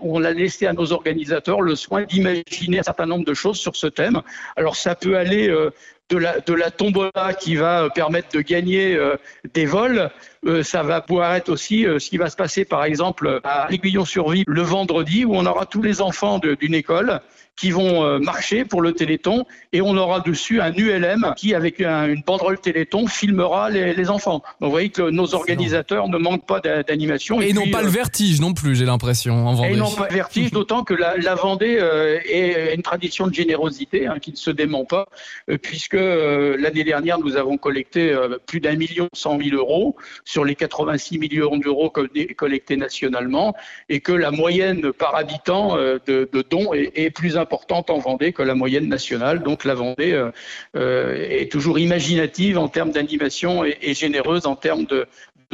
on 0.00 0.24
a 0.24 0.30
laissé 0.30 0.66
à 0.66 0.72
nos 0.72 0.92
organisateurs 0.92 1.60
le 1.60 1.76
soin 1.76 2.04
d'imaginer 2.04 2.78
un 2.78 2.82
certain 2.82 3.06
nombre 3.06 3.24
de 3.24 3.34
choses 3.34 3.58
sur 3.58 3.76
ce 3.76 3.86
thème. 3.86 4.22
Alors 4.56 4.76
ça 4.76 4.94
peut 4.94 5.16
aller 5.16 5.48
euh, 5.48 5.70
de 6.10 6.18
la, 6.18 6.40
de 6.40 6.52
la 6.52 6.70
tombola 6.70 7.34
qui 7.38 7.56
va 7.56 7.84
euh, 7.84 7.88
permettre 7.88 8.28
de 8.36 8.40
gagner 8.40 8.94
euh, 8.94 9.16
des 9.54 9.66
vols. 9.66 10.10
Euh, 10.44 10.64
ça 10.64 10.82
va 10.82 11.00
pouvoir 11.00 11.34
être 11.36 11.48
aussi 11.50 11.86
euh, 11.86 12.00
ce 12.00 12.10
qui 12.10 12.16
va 12.16 12.28
se 12.28 12.34
passer 12.34 12.64
par 12.64 12.82
exemple 12.84 13.40
à 13.44 13.68
Aiguillon-sur-Vie 13.72 14.42
le 14.48 14.62
vendredi 14.62 15.24
où 15.24 15.36
on 15.36 15.46
aura 15.46 15.66
tous 15.66 15.82
les 15.82 16.00
enfants 16.00 16.40
d'une 16.40 16.74
école 16.74 17.20
qui 17.54 17.70
vont 17.70 18.02
euh, 18.02 18.18
marcher 18.18 18.64
pour 18.64 18.80
le 18.80 18.92
Téléthon 18.92 19.44
et 19.74 19.82
on 19.82 19.94
aura 19.98 20.20
dessus 20.20 20.62
un 20.62 20.72
ULM 20.72 21.34
qui, 21.36 21.54
avec 21.54 21.82
un- 21.82 22.06
une 22.08 22.22
banderole 22.26 22.58
Téléthon, 22.58 23.06
filmera 23.06 23.68
les, 23.68 23.92
les 23.92 24.08
enfants. 24.10 24.42
Donc 24.58 24.68
vous 24.68 24.70
voyez 24.70 24.88
que 24.88 25.02
nos 25.10 25.34
organisateurs 25.34 26.08
ne 26.08 26.16
manquent 26.16 26.46
pas 26.46 26.60
d'a- 26.60 26.82
d'animation. 26.82 27.42
Et, 27.42 27.52
non 27.52 27.62
puis, 27.62 27.70
pas 27.70 27.80
euh, 27.80 27.84
le 27.84 27.88
vertige 27.90 28.40
non 28.40 28.54
plus, 28.54 28.74
j'ai 28.74 28.86
l'impression, 28.86 29.46
en 29.46 29.52
et 29.52 29.56
Vendée. 29.68 29.76
non 29.76 29.90
pas 29.90 30.08
le 30.08 30.14
vertige, 30.14 30.50
d'autant 30.52 30.82
que 30.82 30.94
la, 30.94 31.18
la 31.18 31.34
Vendée 31.34 31.76
euh, 31.78 32.18
est 32.24 32.74
une 32.74 32.82
tradition 32.82 33.26
de 33.26 33.34
générosité 33.34 34.06
hein, 34.06 34.16
qui 34.18 34.30
ne 34.30 34.36
se 34.36 34.50
dément 34.50 34.86
pas, 34.86 35.04
euh, 35.50 35.58
puisque 35.58 35.94
euh, 35.94 36.56
l'année 36.58 36.84
dernière, 36.84 37.18
nous 37.18 37.36
avons 37.36 37.58
collecté 37.58 38.10
euh, 38.12 38.38
plus 38.46 38.60
d'un 38.60 38.76
million 38.76 39.08
cent 39.12 39.36
mille 39.36 39.54
euros 39.54 39.94
sur 40.32 40.46
les 40.46 40.54
86 40.54 41.18
millions 41.18 41.58
d'euros 41.58 41.90
co- 41.90 42.06
collectés 42.36 42.78
nationalement, 42.78 43.54
et 43.90 44.00
que 44.00 44.12
la 44.12 44.30
moyenne 44.30 44.90
par 44.90 45.14
habitant 45.14 45.76
euh, 45.76 45.98
de, 46.06 46.26
dons 46.48 46.72
est, 46.72 47.10
plus 47.10 47.36
importante 47.36 47.90
en 47.90 47.98
Vendée 47.98 48.32
que 48.32 48.42
la 48.42 48.54
moyenne 48.54 48.88
nationale. 48.88 49.42
Donc 49.42 49.66
la 49.66 49.74
Vendée 49.74 50.12
euh, 50.12 50.30
euh, 50.74 51.14
est 51.28 51.52
toujours 51.52 51.78
imaginative 51.78 52.56
en 52.56 52.68
termes 52.68 52.92
d'animation 52.92 53.62
et, 53.62 53.92
généreuse 53.92 54.46
en 54.46 54.56
termes 54.56 54.86
de 54.86 55.06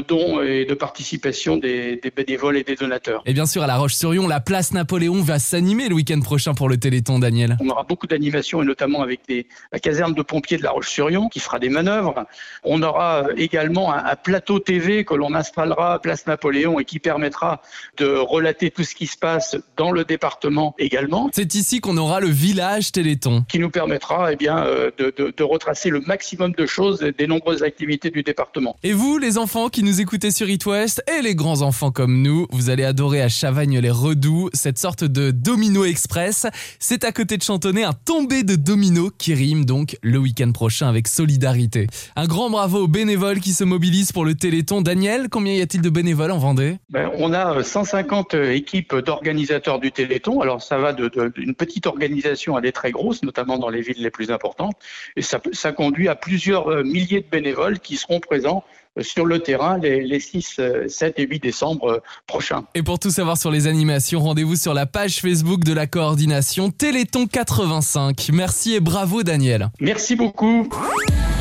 dons 0.07 0.43
et 0.43 0.65
de 0.65 0.75
participation 0.75 1.57
des, 1.57 1.97
des 1.97 2.11
bénévoles 2.11 2.57
et 2.57 2.65
des 2.65 2.77
donateurs. 2.77 3.23
Et 3.27 3.33
bien 3.33 3.47
sûr, 3.47 3.63
à 3.63 3.67
La 3.67 3.77
Roche-sur-Yon, 3.77 4.29
la 4.29 4.41
place 4.41 4.73
Napoléon 4.73 5.21
va 5.23 5.39
s'animer 5.39 5.89
le 5.89 5.95
week-end 5.95 6.21
prochain 6.21 6.55
pour 6.55 6.69
le 6.69 6.77
Téléthon, 6.77 7.19
Daniel. 7.19 7.57
On 7.61 7.69
aura 7.69 7.83
beaucoup 7.85 8.07
d'animations 8.07 8.63
et 8.63 8.65
notamment 8.65 9.03
avec 9.03 9.21
des, 9.29 9.47
la 9.73 9.79
caserne 9.79 10.15
de 10.15 10.23
pompiers 10.23 10.57
de 10.59 10.63
La 10.63 10.71
Roche-sur-Yon 10.71 11.29
qui 11.29 11.41
fera 11.41 11.59
des 11.59 11.69
manœuvres. 11.69 12.27
On 12.65 12.83
aura 12.83 13.29
euh, 13.29 13.35
également 13.37 13.93
un, 13.93 14.05
un 14.05 14.17
plateau 14.17 14.59
TV 14.59 15.05
que 15.05 15.15
l'on 15.15 15.35
installera 15.35 15.95
à 15.95 15.99
Place 15.99 16.27
Napoléon 16.27 16.79
et 16.79 16.85
qui 16.85 16.99
permettra 16.99 17.63
de 17.97 18.07
relater 18.07 18.71
tout 18.71 18.85
ce 18.85 18.95
qui 18.95 19.07
se 19.07 19.17
passe 19.17 19.57
dans 19.77 19.91
le 19.91 20.05
département 20.05 20.75
également 20.79 21.31
C'est 21.33 21.55
ici 21.55 21.81
qu'on 21.81 21.97
aura 21.97 22.21
le 22.21 22.29
village 22.29 22.93
Téléthon. 22.93 23.45
qui 23.49 23.59
nous 23.59 23.71
permettra 23.71 24.33
eh 24.33 24.37
bien, 24.37 24.59
euh, 24.65 24.91
de, 24.99 25.13
de- 25.17 25.33
de 25.37 25.43
retracer 25.45 25.91
le 25.91 26.01
maximum 26.01 26.53
de 26.53 26.67
choses 26.67 27.01
des 27.01 27.27
nombreuses 27.27 27.63
activités 27.63 28.11
du 28.11 28.23
département. 28.23 28.77
Et 28.83 28.93
vous, 28.93 29.19
les 29.19 29.39
enfants 29.39 29.69
qui 29.69 29.83
nous 29.89 30.03
écoutez 30.03 30.31
sur 30.31 30.51
It 30.51 30.67
et 30.67 31.23
les 31.23 31.35
grands 31.35 31.63
enfants 31.63 31.91
comme 31.91 32.21
nous, 32.21 32.47
vous 32.51 32.69
allez 32.69 32.85
adorer 32.85 33.23
à 33.23 33.31
Chavagne 33.31 33.79
les 33.79 33.91
Redoux, 33.91 34.51
cette 34.53 34.77
sorte 34.77 35.03
de 35.03 35.31
domino 35.31 35.87
express. 35.87 36.47
C'est 36.79 37.05
à 37.05 37.13
côté 37.13 37.39
de 37.39 37.43
Chantonnay 37.43 37.85
un 37.85 37.95
tombé 37.95 38.43
de 38.43 38.55
domino 38.55 39.11
qui 39.17 39.33
rime 39.33 39.65
donc 39.65 39.97
le 40.03 40.19
week-end 40.19 40.53
prochain 40.53 40.91
avec 40.91 41.09
solidarité. 41.09 41.87
Un 42.17 42.27
grand 42.27 42.51
bravo 42.51 42.81
aux 42.81 42.89
bénévoles 42.89 43.41
qui 43.41 43.55
se 43.55 43.65
mobilisent 43.65 44.13
pour 44.13 44.27
le 44.27 44.35
Téléthon. 44.35 44.83
Daniel, 44.83 45.31
combien 45.31 45.55
y 45.55 45.63
a-t-il 45.63 45.81
de 45.81 45.89
bénévoles 45.89 46.33
en 46.33 46.39
Vendée? 46.39 46.77
Ben, 46.91 47.11
On 47.17 47.33
a 47.33 47.63
150 47.63 48.35
euh, 48.35 48.53
équipes 48.53 48.95
d'organisateurs 48.95 49.79
du 49.79 49.91
Téléthon. 49.91 50.43
Alors 50.43 50.63
ça 50.63 50.77
va 50.77 50.93
d'une 50.93 51.55
petite 51.55 51.87
organisation 51.87 52.57
à 52.57 52.61
des 52.61 52.73
très 52.73 52.91
grosses, 52.91 53.23
notamment 53.23 53.57
dans 53.57 53.71
les 53.71 53.81
villes 53.81 54.03
les 54.03 54.11
plus 54.11 54.31
importantes. 54.31 54.77
Et 55.17 55.23
ça, 55.23 55.73
conduit 55.73 56.09
à 56.09 56.15
plusieurs 56.15 56.69
euh, 56.69 56.83
milliers 56.83 57.23
de 57.23 57.29
bénévoles 57.31 57.79
qui 57.79 57.97
seront 57.97 58.21
présents 58.21 58.65
euh, 58.67 58.88
sur 59.01 59.27
le 59.27 59.41
terrain 59.41 59.79
les, 59.79 60.21
6, 60.21 60.61
7 60.89 61.19
et 61.19 61.27
8 61.27 61.43
décembre 61.43 62.03
prochains. 62.27 62.65
Et 62.75 62.83
pour 62.83 62.99
tout 62.99 63.11
savoir 63.11 63.37
sur 63.37 63.51
les 63.51 63.67
animations, 63.67 64.21
rendez-vous 64.21 64.57
sur 64.57 64.75
la 64.75 64.87
page 64.87 65.21
Facebook 65.21 65.65
de 65.65 65.73
la 65.73 65.87
coordination 65.87 66.71
Téléthon 66.71 67.27
85. 67.27 68.31
Merci 68.33 68.75
et 68.75 68.81
bravo 68.81 69.23
Daniel. 69.23 69.71
Merci 69.81 70.17
beaucoup. 70.17 70.69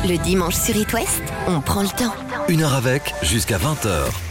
Le 0.04 0.16
dimanche 0.22 0.54
sur 0.54 0.76
It 0.76 0.92
West, 0.92 1.22
on 1.46 1.60
prend 1.60 1.82
le 1.82 1.88
temps. 1.88 2.14
Une 2.48 2.62
heure 2.62 2.74
avec, 2.74 3.14
jusqu'à 3.22 3.58
20h 3.58 4.27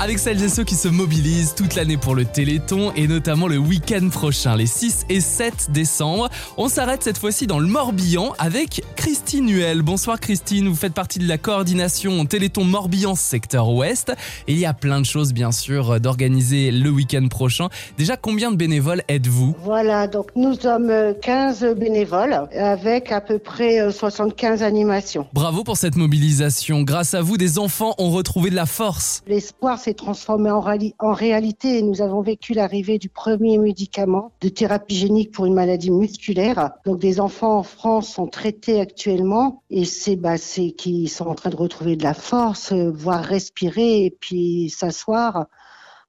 avec 0.00 0.18
celles 0.18 0.42
et 0.42 0.48
ceux 0.48 0.64
qui 0.64 0.76
se 0.76 0.88
mobilisent 0.88 1.54
toute 1.54 1.74
l'année 1.74 1.98
pour 1.98 2.14
le 2.14 2.24
Téléthon 2.24 2.90
et 2.96 3.06
notamment 3.06 3.46
le 3.46 3.58
week-end 3.58 4.08
prochain, 4.08 4.56
les 4.56 4.64
6 4.64 5.04
et 5.10 5.20
7 5.20 5.70
décembre. 5.72 6.30
On 6.56 6.70
s'arrête 6.70 7.02
cette 7.02 7.18
fois-ci 7.18 7.46
dans 7.46 7.58
le 7.58 7.66
Morbihan 7.66 8.32
avec 8.38 8.82
Christine 8.96 9.50
Huel. 9.50 9.82
Bonsoir 9.82 10.18
Christine, 10.18 10.68
vous 10.68 10.74
faites 10.74 10.94
partie 10.94 11.18
de 11.18 11.28
la 11.28 11.36
coordination 11.36 12.24
Téléthon 12.24 12.64
Morbihan 12.64 13.14
secteur 13.14 13.68
ouest 13.68 14.10
et 14.48 14.52
il 14.52 14.58
y 14.58 14.64
a 14.64 14.72
plein 14.72 15.00
de 15.00 15.06
choses 15.06 15.34
bien 15.34 15.52
sûr 15.52 16.00
d'organiser 16.00 16.70
le 16.70 16.88
week-end 16.88 17.28
prochain. 17.28 17.68
Déjà, 17.98 18.16
combien 18.16 18.50
de 18.50 18.56
bénévoles 18.56 19.02
êtes-vous? 19.06 19.54
Voilà, 19.62 20.06
donc 20.06 20.28
nous 20.34 20.54
sommes 20.54 21.14
15 21.20 21.74
bénévoles 21.76 22.48
avec 22.56 23.12
à 23.12 23.20
peu 23.20 23.38
près 23.38 23.92
75 23.92 24.62
animations. 24.62 25.26
Bravo 25.34 25.62
pour 25.62 25.76
cette 25.76 25.96
mobilisation. 25.96 26.84
Grâce 26.84 27.12
à 27.12 27.20
vous, 27.20 27.36
des 27.36 27.58
enfants 27.58 27.94
ont 27.98 28.10
retrouvé 28.10 28.48
de 28.48 28.56
la 28.56 28.66
force. 28.66 29.22
L'espoir, 29.26 29.78
c'est 29.78 29.89
transformé 29.94 30.50
en, 30.50 30.64
en 30.98 31.12
réalité 31.12 31.78
et 31.78 31.82
nous 31.82 32.02
avons 32.02 32.20
vécu 32.20 32.54
l'arrivée 32.54 32.98
du 32.98 33.08
premier 33.08 33.58
médicament 33.58 34.32
de 34.40 34.48
thérapie 34.48 34.96
génique 34.96 35.32
pour 35.32 35.46
une 35.46 35.54
maladie 35.54 35.90
musculaire. 35.90 36.72
Donc 36.84 36.98
des 36.98 37.20
enfants 37.20 37.58
en 37.58 37.62
France 37.62 38.08
sont 38.08 38.26
traités 38.26 38.80
actuellement 38.80 39.62
et 39.70 39.84
c'est 39.84 40.16
bah, 40.16 40.36
qui 40.76 41.08
sont 41.08 41.26
en 41.26 41.34
train 41.34 41.50
de 41.50 41.56
retrouver 41.56 41.96
de 41.96 42.02
la 42.02 42.14
force, 42.14 42.72
euh, 42.72 42.90
voire 42.90 43.22
respirer 43.22 44.04
et 44.04 44.10
puis 44.10 44.70
s'asseoir. 44.70 45.46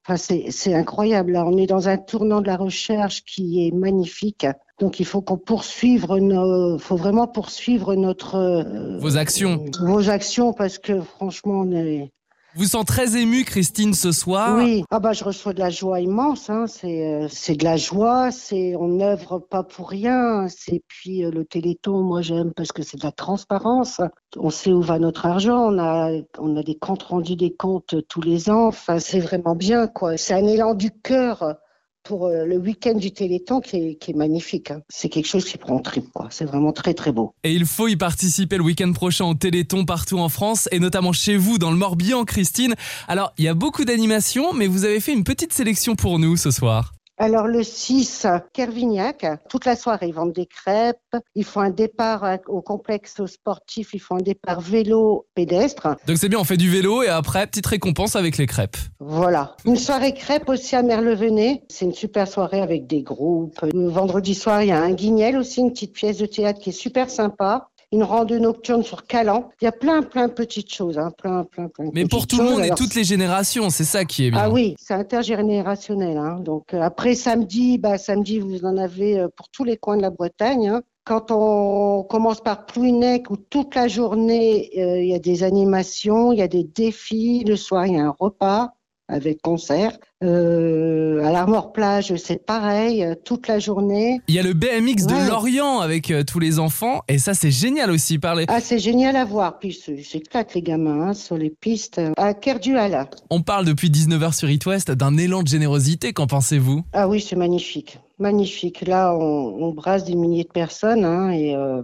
Enfin, 0.03 0.17
c'est 0.17 0.73
incroyable. 0.73 1.33
Là, 1.33 1.45
on 1.45 1.57
est 1.57 1.67
dans 1.67 1.87
un 1.87 1.97
tournant 1.97 2.41
de 2.41 2.47
la 2.47 2.57
recherche 2.57 3.23
qui 3.23 3.67
est 3.67 3.71
magnifique. 3.71 4.47
Donc, 4.79 4.99
il 4.99 5.05
faut 5.05 5.21
qu'on 5.21 5.37
poursuive 5.37 6.07
nos, 6.07 6.79
faut 6.79 6.95
vraiment 6.95 7.27
poursuivre 7.27 7.93
notre 7.93 8.35
euh, 8.35 8.97
vos 8.97 9.17
actions, 9.17 9.63
vos 9.79 10.09
actions, 10.09 10.53
parce 10.53 10.79
que 10.79 11.01
franchement, 11.01 11.61
on 11.61 11.71
est, 11.71 12.11
vous 12.55 12.65
sent 12.65 12.83
très 12.85 13.15
ému, 13.17 13.43
Christine, 13.43 13.93
ce 13.93 14.11
soir. 14.11 14.57
Oui, 14.57 14.83
ah 14.91 14.99
bah 14.99 15.13
je 15.13 15.23
reçois 15.23 15.53
de 15.53 15.59
la 15.59 15.69
joie 15.69 15.99
immense. 15.99 16.49
Hein. 16.49 16.65
C'est 16.67 17.05
euh, 17.07 17.27
c'est 17.29 17.55
de 17.55 17.63
la 17.63 17.77
joie. 17.77 18.31
C'est 18.31 18.75
on 18.75 18.87
n'œuvre 18.87 19.39
pas 19.39 19.63
pour 19.63 19.89
rien. 19.89 20.47
C'est 20.49 20.81
puis 20.87 21.23
euh, 21.23 21.31
le 21.31 21.45
Téléthon, 21.45 22.01
moi 22.01 22.21
j'aime 22.21 22.51
parce 22.53 22.71
que 22.71 22.83
c'est 22.83 22.97
de 22.97 23.03
la 23.03 23.11
transparence. 23.11 24.01
On 24.37 24.49
sait 24.49 24.71
où 24.71 24.81
va 24.81 24.99
notre 24.99 25.25
argent. 25.25 25.73
On 25.73 25.79
a 25.79 26.11
on 26.39 26.57
a 26.57 26.63
des 26.63 26.77
comptes 26.77 27.03
rendus 27.03 27.35
des 27.35 27.53
comptes 27.53 27.95
tous 28.07 28.21
les 28.21 28.49
ans. 28.49 28.67
Enfin, 28.67 28.99
c'est 28.99 29.19
vraiment 29.19 29.55
bien 29.55 29.87
quoi. 29.87 30.17
C'est 30.17 30.33
un 30.33 30.45
élan 30.45 30.73
du 30.73 30.91
cœur 30.91 31.55
pour 32.03 32.27
euh, 32.27 32.45
le 32.45 32.57
week-end 32.57 32.95
du 32.95 33.11
Téléthon 33.11 33.59
qui 33.59 33.97
est, 34.07 34.15
magnifique. 34.15 34.71
Hein. 34.71 34.81
C'est 34.89 35.09
quelque 35.09 35.27
chose 35.27 35.45
qui 35.45 35.57
prend 35.57 35.79
trip. 35.79 36.05
C'est 36.29 36.45
vraiment 36.45 36.71
très 36.71 36.93
très 36.93 37.11
beau. 37.11 37.33
Et 37.43 37.53
il 37.53 37.65
faut 37.65 37.87
y 37.87 37.95
participer 37.95 38.57
le 38.57 38.63
week-end 38.63 38.91
prochain 38.93 39.25
au 39.25 39.33
Téléthon 39.33 39.85
partout 39.85 40.19
en 40.19 40.29
France 40.29 40.67
et 40.71 40.79
notamment 40.79 41.13
chez 41.13 41.37
vous 41.37 41.57
dans 41.57 41.71
le 41.71 41.77
Morbihan, 41.77 42.25
Christine. 42.25 42.75
Alors, 43.07 43.33
il 43.37 43.45
y 43.45 43.47
a 43.47 43.53
beaucoup 43.53 43.85
d'animations, 43.85 44.53
mais 44.53 44.67
vous 44.67 44.85
avez 44.85 44.99
fait 44.99 45.13
une 45.13 45.23
petite 45.23 45.53
sélection 45.53 45.95
pour 45.95 46.19
nous 46.19 46.37
ce 46.37 46.51
soir. 46.51 46.93
Alors 47.23 47.45
le 47.45 47.61
6, 47.61 48.25
Kervignac, 48.51 49.27
toute 49.47 49.65
la 49.65 49.75
soirée, 49.75 50.07
ils 50.07 50.13
vendent 50.13 50.33
des 50.33 50.47
crêpes, 50.47 50.97
ils 51.35 51.45
font 51.45 51.59
un 51.59 51.69
départ 51.69 52.39
au 52.47 52.63
complexe 52.63 53.23
sportif, 53.27 53.93
ils 53.93 53.99
font 53.99 54.15
un 54.15 54.23
départ 54.23 54.59
vélo 54.59 55.27
pédestre. 55.35 55.89
Donc 56.07 56.17
c'est 56.17 56.29
bien, 56.29 56.39
on 56.39 56.43
fait 56.43 56.57
du 56.57 56.71
vélo 56.71 57.03
et 57.03 57.09
après, 57.09 57.45
petite 57.45 57.67
récompense 57.67 58.15
avec 58.15 58.39
les 58.39 58.47
crêpes. 58.47 58.77
Voilà. 58.99 59.55
Une 59.65 59.77
soirée 59.77 60.15
crêpes 60.15 60.49
aussi 60.49 60.75
à 60.75 60.81
Merlevenez, 60.81 61.61
c'est 61.69 61.85
une 61.85 61.93
super 61.93 62.27
soirée 62.27 62.59
avec 62.59 62.87
des 62.87 63.03
groupes. 63.03 63.59
Le 63.71 63.87
vendredi 63.87 64.33
soir, 64.33 64.63
il 64.63 64.69
y 64.69 64.71
a 64.71 64.81
un 64.81 64.93
guignel 64.93 65.37
aussi, 65.37 65.61
une 65.61 65.73
petite 65.73 65.93
pièce 65.93 66.17
de 66.17 66.25
théâtre 66.25 66.59
qui 66.59 66.69
est 66.69 66.73
super 66.73 67.11
sympa 67.11 67.69
une 67.91 68.03
randonnée 68.03 68.41
nocturne 68.41 68.83
sur 68.83 69.05
Calan. 69.05 69.49
Il 69.61 69.65
y 69.65 69.67
a 69.67 69.71
plein, 69.71 70.01
plein 70.01 70.27
de 70.27 70.33
petites 70.33 70.73
choses, 70.73 70.97
hein, 70.97 71.11
plein, 71.17 71.43
plein, 71.43 71.67
plein. 71.67 71.89
Mais 71.93 72.05
pour 72.05 72.25
tout 72.25 72.37
le 72.37 72.43
monde 72.43 72.63
et 72.63 72.69
toutes 72.69 72.95
les 72.95 73.03
générations, 73.03 73.69
c'est 73.69 73.83
ça 73.83 74.05
qui 74.05 74.27
est 74.27 74.31
bien. 74.31 74.41
Ah 74.43 74.49
oui, 74.49 74.75
c'est 74.79 74.93
intergénérationnel. 74.93 76.17
Hein. 76.17 76.39
Donc 76.39 76.73
euh, 76.73 76.81
après 76.81 77.15
samedi, 77.15 77.77
bah 77.77 77.97
samedi 77.97 78.39
vous 78.39 78.65
en 78.65 78.77
avez 78.77 79.19
euh, 79.19 79.27
pour 79.35 79.49
tous 79.49 79.63
les 79.63 79.77
coins 79.77 79.97
de 79.97 80.01
la 80.01 80.09
Bretagne. 80.09 80.69
Hein. 80.69 80.81
Quand 81.03 81.31
on 81.31 82.03
commence 82.03 82.41
par 82.41 82.65
Plouinec, 82.65 83.29
où 83.31 83.37
toute 83.37 83.75
la 83.75 83.87
journée 83.87 84.69
euh, 84.77 85.01
il 85.01 85.09
y 85.09 85.15
a 85.15 85.19
des 85.19 85.43
animations, 85.43 86.31
il 86.31 86.39
y 86.39 86.43
a 86.43 86.47
des 86.47 86.63
défis, 86.63 87.43
le 87.45 87.55
soir 87.55 87.87
il 87.87 87.95
y 87.95 87.99
a 87.99 88.05
un 88.05 88.15
repas 88.17 88.73
avec 89.11 89.41
concert. 89.41 89.97
Euh, 90.23 91.23
à 91.23 91.31
l'Armor 91.31 91.73
Plage, 91.73 92.15
c'est 92.15 92.45
pareil, 92.45 93.03
euh, 93.03 93.15
toute 93.15 93.47
la 93.47 93.59
journée. 93.59 94.21
Il 94.27 94.35
y 94.35 94.39
a 94.39 94.43
le 94.43 94.53
BMX 94.53 95.05
de 95.05 95.27
Lorient 95.27 95.79
avec 95.79 96.11
euh, 96.11 96.23
tous 96.23 96.39
les 96.39 96.59
enfants, 96.59 97.01
et 97.07 97.17
ça 97.17 97.33
c'est 97.33 97.51
génial 97.51 97.91
aussi. 97.91 98.19
Parler. 98.19 98.45
Ah, 98.47 98.61
c'est 98.61 98.79
génial 98.79 99.15
à 99.15 99.25
voir. 99.25 99.59
Puis 99.59 99.79
j'éclate 99.97 100.53
les 100.53 100.61
gamins 100.61 101.09
hein, 101.09 101.13
sur 101.13 101.37
les 101.37 101.49
pistes. 101.49 101.99
À 102.17 102.33
Kerdual. 102.33 103.07
On 103.29 103.41
parle 103.41 103.65
depuis 103.65 103.89
19h 103.89 104.33
sur 104.33 104.49
It 104.49 104.65
West 104.65 104.91
d'un 104.91 105.17
élan 105.17 105.43
de 105.43 105.47
générosité, 105.47 106.13
qu'en 106.13 106.27
pensez-vous? 106.27 106.83
Ah 106.93 107.07
oui, 107.07 107.19
c'est 107.19 107.35
magnifique. 107.35 107.99
Magnifique. 108.19 108.81
Là, 108.87 109.15
on, 109.15 109.63
on, 109.63 109.71
brasse 109.73 110.05
des 110.05 110.15
milliers 110.15 110.43
de 110.43 110.49
personnes, 110.49 111.03
hein, 111.03 111.31
et 111.31 111.55
euh, 111.55 111.81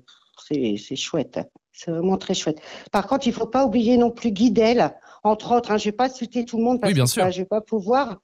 c'est 0.50 0.96
chouette. 0.96 1.40
C'est 1.74 1.92
vraiment 1.92 2.18
très 2.18 2.34
chouette. 2.34 2.60
Par 2.92 3.08
contre, 3.08 3.28
il 3.28 3.34
faut 3.34 3.46
pas 3.46 3.66
oublier 3.66 3.98
non 3.98 4.12
plus 4.12 4.32
Guidel 4.32 4.94
entre 5.24 5.56
autres. 5.56 5.72
Hein, 5.72 5.78
je 5.78 5.88
ne 5.88 5.92
vais 5.92 5.98
pas 5.98 6.10
citer 6.10 6.46
tout 6.46 6.58
le 6.58 6.64
monde 6.64 6.82
parce 6.82 6.94
que 6.94 7.00
je 7.00 7.22
ne 7.22 7.32
vais 7.32 7.46
pas 7.46 7.62
pouvoir. 7.62 8.20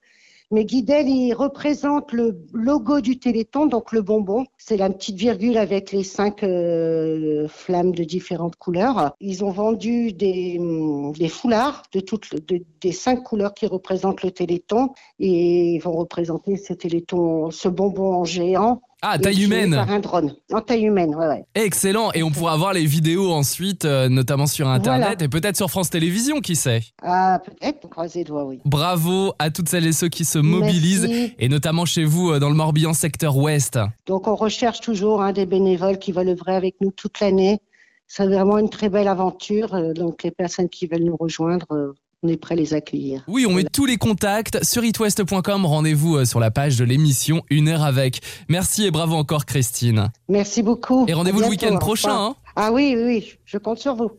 Mais 0.53 0.65
Guidel, 0.65 1.09
il 1.09 1.33
représente 1.33 2.11
le 2.11 2.45
logo 2.53 3.01
du 3.01 3.17
Téléthon, 3.17 3.65
donc 3.65 3.91
le 3.91 4.03
bonbon. 4.03 4.45
C'est 4.59 4.77
la 4.77 4.91
petite 4.91 5.15
virgule 5.15 5.57
avec 5.57 5.91
les 5.91 6.03
cinq 6.03 6.43
euh, 6.43 7.47
flammes 7.47 7.91
de 7.91 8.03
différentes 8.03 8.55
couleurs. 8.57 9.15
Ils 9.19 9.43
ont 9.43 9.49
vendu 9.49 10.13
des, 10.13 10.57
hum, 10.59 11.11
des 11.13 11.27
foulards 11.27 11.81
de 11.91 12.01
toutes 12.01 12.35
des 12.81 12.91
cinq 12.91 13.23
couleurs 13.23 13.55
qui 13.55 13.65
représentent 13.65 14.21
le 14.21 14.29
Téléthon 14.29 14.89
et 15.17 15.73
ils 15.73 15.79
vont 15.79 15.93
représenter 15.93 16.57
ce 16.57 16.73
Téléthon, 16.73 17.49
ce 17.49 17.67
bonbon 17.67 18.13
en 18.13 18.23
géant 18.23 18.81
ah, 19.05 19.19
taille 19.19 19.43
humaine. 19.43 19.71
Par 19.71 19.91
un 19.91 19.99
drone. 19.99 20.33
En 20.53 20.61
taille 20.61 20.85
humaine, 20.85 21.13
ouais, 21.13 21.27
ouais. 21.27 21.45
Excellent. 21.55 22.11
Et 22.13 22.23
on 22.23 22.31
pourra 22.31 22.55
voir 22.55 22.71
les 22.71 22.85
vidéos 22.85 23.33
ensuite, 23.33 23.83
euh, 23.83 24.07
notamment 24.07 24.47
sur 24.47 24.69
Internet 24.69 25.21
et 25.21 25.27
peut-être 25.27 25.57
sur 25.57 25.69
France 25.69 25.89
Télévisions, 25.89 26.39
qui 26.39 26.55
sait. 26.55 26.81
Ah, 27.01 27.41
peut-être. 27.45 27.89
Croisez 27.89 28.23
doigts, 28.23 28.45
oui. 28.45 28.61
Bravo 28.63 29.33
à 29.39 29.49
toutes 29.49 29.67
celles 29.67 29.85
et 29.85 29.91
ceux 29.91 30.07
qui 30.07 30.23
se 30.23 30.39
mobilisent 30.39 31.09
et 31.37 31.49
notamment 31.49 31.83
chez 31.83 32.05
vous 32.05 32.31
euh, 32.31 32.39
dans 32.39 32.49
le 32.49 32.55
Morbihan 32.55 32.93
secteur 32.93 33.35
ouest. 33.35 33.77
Donc, 34.05 34.29
on 34.29 34.35
recherche 34.35 34.79
toujours 34.79 35.21
hein, 35.21 35.33
des 35.33 35.45
bénévoles 35.45 35.99
qui 35.99 36.13
veulent 36.13 36.29
œuvrer 36.29 36.55
avec 36.55 36.75
nous 36.79 36.91
toute 36.91 37.19
l'année. 37.19 37.59
C'est 38.07 38.25
vraiment 38.25 38.57
une 38.57 38.69
très 38.69 38.87
belle 38.87 39.09
aventure. 39.09 39.75
Euh, 39.75 39.91
donc, 39.91 40.23
les 40.23 40.31
personnes 40.31 40.69
qui 40.69 40.87
veulent 40.87 41.03
nous 41.03 41.17
rejoindre, 41.17 41.93
on 42.23 42.29
est 42.29 42.37
prêt 42.37 42.53
à 42.53 42.57
les 42.57 42.73
accueillir. 42.73 43.23
Oui, 43.27 43.45
on 43.45 43.53
met 43.53 43.65
tous 43.65 43.85
les 43.85 43.97
contacts 43.97 44.63
sur 44.63 44.83
itwest.com. 44.83 45.65
Rendez-vous 45.65 46.17
euh, 46.17 46.25
sur 46.25 46.39
la 46.39 46.51
page 46.51 46.77
de 46.77 46.85
l'émission 46.85 47.43
Une 47.49 47.67
heure 47.67 47.83
avec. 47.83 48.21
Merci 48.47 48.85
et 48.85 48.91
bravo 48.91 49.15
encore 49.15 49.45
Christine. 49.45 50.09
Merci 50.29 50.63
beaucoup. 50.63 51.05
Et 51.07 51.13
rendez-vous 51.13 51.41
le 51.41 51.47
week-end 51.47 51.77
prochain. 51.77 52.15
Hein. 52.15 52.35
ah 52.55 52.71
oui, 52.71 52.93
oui, 52.95 53.03
oui, 53.05 53.33
je 53.45 53.57
compte 53.57 53.79
sur 53.79 53.95
vous. 53.95 54.11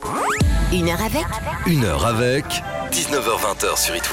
Une 0.71 0.89
heure 0.89 1.01
avec 1.01 1.25
Une 1.67 1.83
heure 1.83 2.05
avec 2.05 2.45
19h20 2.91 3.77
sur 3.77 3.95
It 3.95 4.05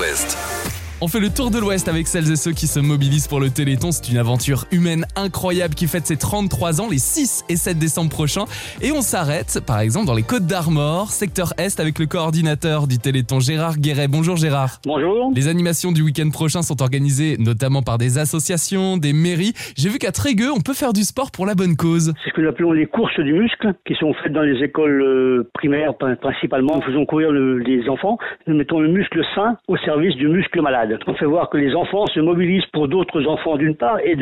On 1.04 1.08
fait 1.08 1.18
le 1.18 1.30
tour 1.30 1.50
de 1.50 1.58
l'Ouest 1.58 1.88
avec 1.88 2.06
celles 2.06 2.30
et 2.30 2.36
ceux 2.36 2.52
qui 2.52 2.68
se 2.68 2.78
mobilisent 2.78 3.26
pour 3.26 3.40
le 3.40 3.50
Téléthon. 3.50 3.90
C'est 3.90 4.12
une 4.12 4.18
aventure 4.18 4.66
humaine 4.70 5.04
incroyable 5.16 5.74
qui 5.74 5.88
fête 5.88 6.06
ses 6.06 6.16
33 6.16 6.80
ans 6.80 6.86
les 6.88 6.98
6 6.98 7.44
et 7.48 7.56
7 7.56 7.76
décembre 7.76 8.08
prochains. 8.08 8.44
Et 8.80 8.92
on 8.92 9.00
s'arrête, 9.00 9.58
par 9.66 9.80
exemple, 9.80 10.06
dans 10.06 10.14
les 10.14 10.22
Côtes 10.22 10.46
d'Armor, 10.46 11.10
secteur 11.10 11.54
Est, 11.58 11.80
avec 11.80 11.98
le 11.98 12.06
coordinateur 12.06 12.86
du 12.86 12.98
Téléthon, 12.98 13.40
Gérard 13.40 13.78
Guéret. 13.78 14.06
Bonjour 14.06 14.36
Gérard. 14.36 14.78
Bonjour. 14.86 15.32
Les 15.34 15.48
animations 15.48 15.90
du 15.90 16.02
week-end 16.02 16.30
prochain 16.30 16.62
sont 16.62 16.80
organisées 16.80 17.36
notamment 17.36 17.82
par 17.82 17.98
des 17.98 18.18
associations, 18.18 18.96
des 18.96 19.12
mairies. 19.12 19.54
J'ai 19.76 19.88
vu 19.88 19.98
qu'à 19.98 20.12
Trégueux, 20.12 20.52
on 20.56 20.60
peut 20.60 20.72
faire 20.72 20.92
du 20.92 21.02
sport 21.02 21.32
pour 21.32 21.46
la 21.46 21.56
bonne 21.56 21.74
cause. 21.74 22.12
C'est 22.22 22.30
ce 22.30 22.34
que 22.34 22.42
nous 22.42 22.48
appelons 22.48 22.70
les 22.70 22.86
courses 22.86 23.18
du 23.18 23.32
muscle, 23.32 23.74
qui 23.84 23.96
sont 23.96 24.14
faites 24.22 24.32
dans 24.32 24.42
les 24.42 24.62
écoles 24.62 25.02
euh, 25.02 25.50
primaires 25.52 25.94
principalement. 25.96 26.76
Nous 26.76 26.82
faisons 26.82 27.06
courir 27.06 27.32
les 27.32 27.88
enfants. 27.88 28.18
Nous 28.46 28.54
mettons 28.54 28.78
le 28.78 28.86
muscle 28.86 29.20
sain 29.34 29.56
au 29.66 29.76
service 29.78 30.14
du 30.14 30.28
muscle 30.28 30.62
malade. 30.62 30.91
On 31.06 31.14
fait 31.14 31.26
voir 31.26 31.48
que 31.50 31.58
les 31.58 31.74
enfants 31.74 32.06
se 32.06 32.20
mobilisent 32.20 32.66
pour 32.72 32.88
d'autres 32.88 33.26
enfants 33.26 33.56
d'une 33.56 33.76
part 33.76 33.98
et 34.00 34.16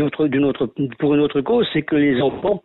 pour 0.99 1.15
une 1.15 1.21
autre 1.21 1.41
cause, 1.41 1.69
c'est 1.73 1.83
que 1.83 1.97
les 1.97 2.21
enfants 2.21 2.63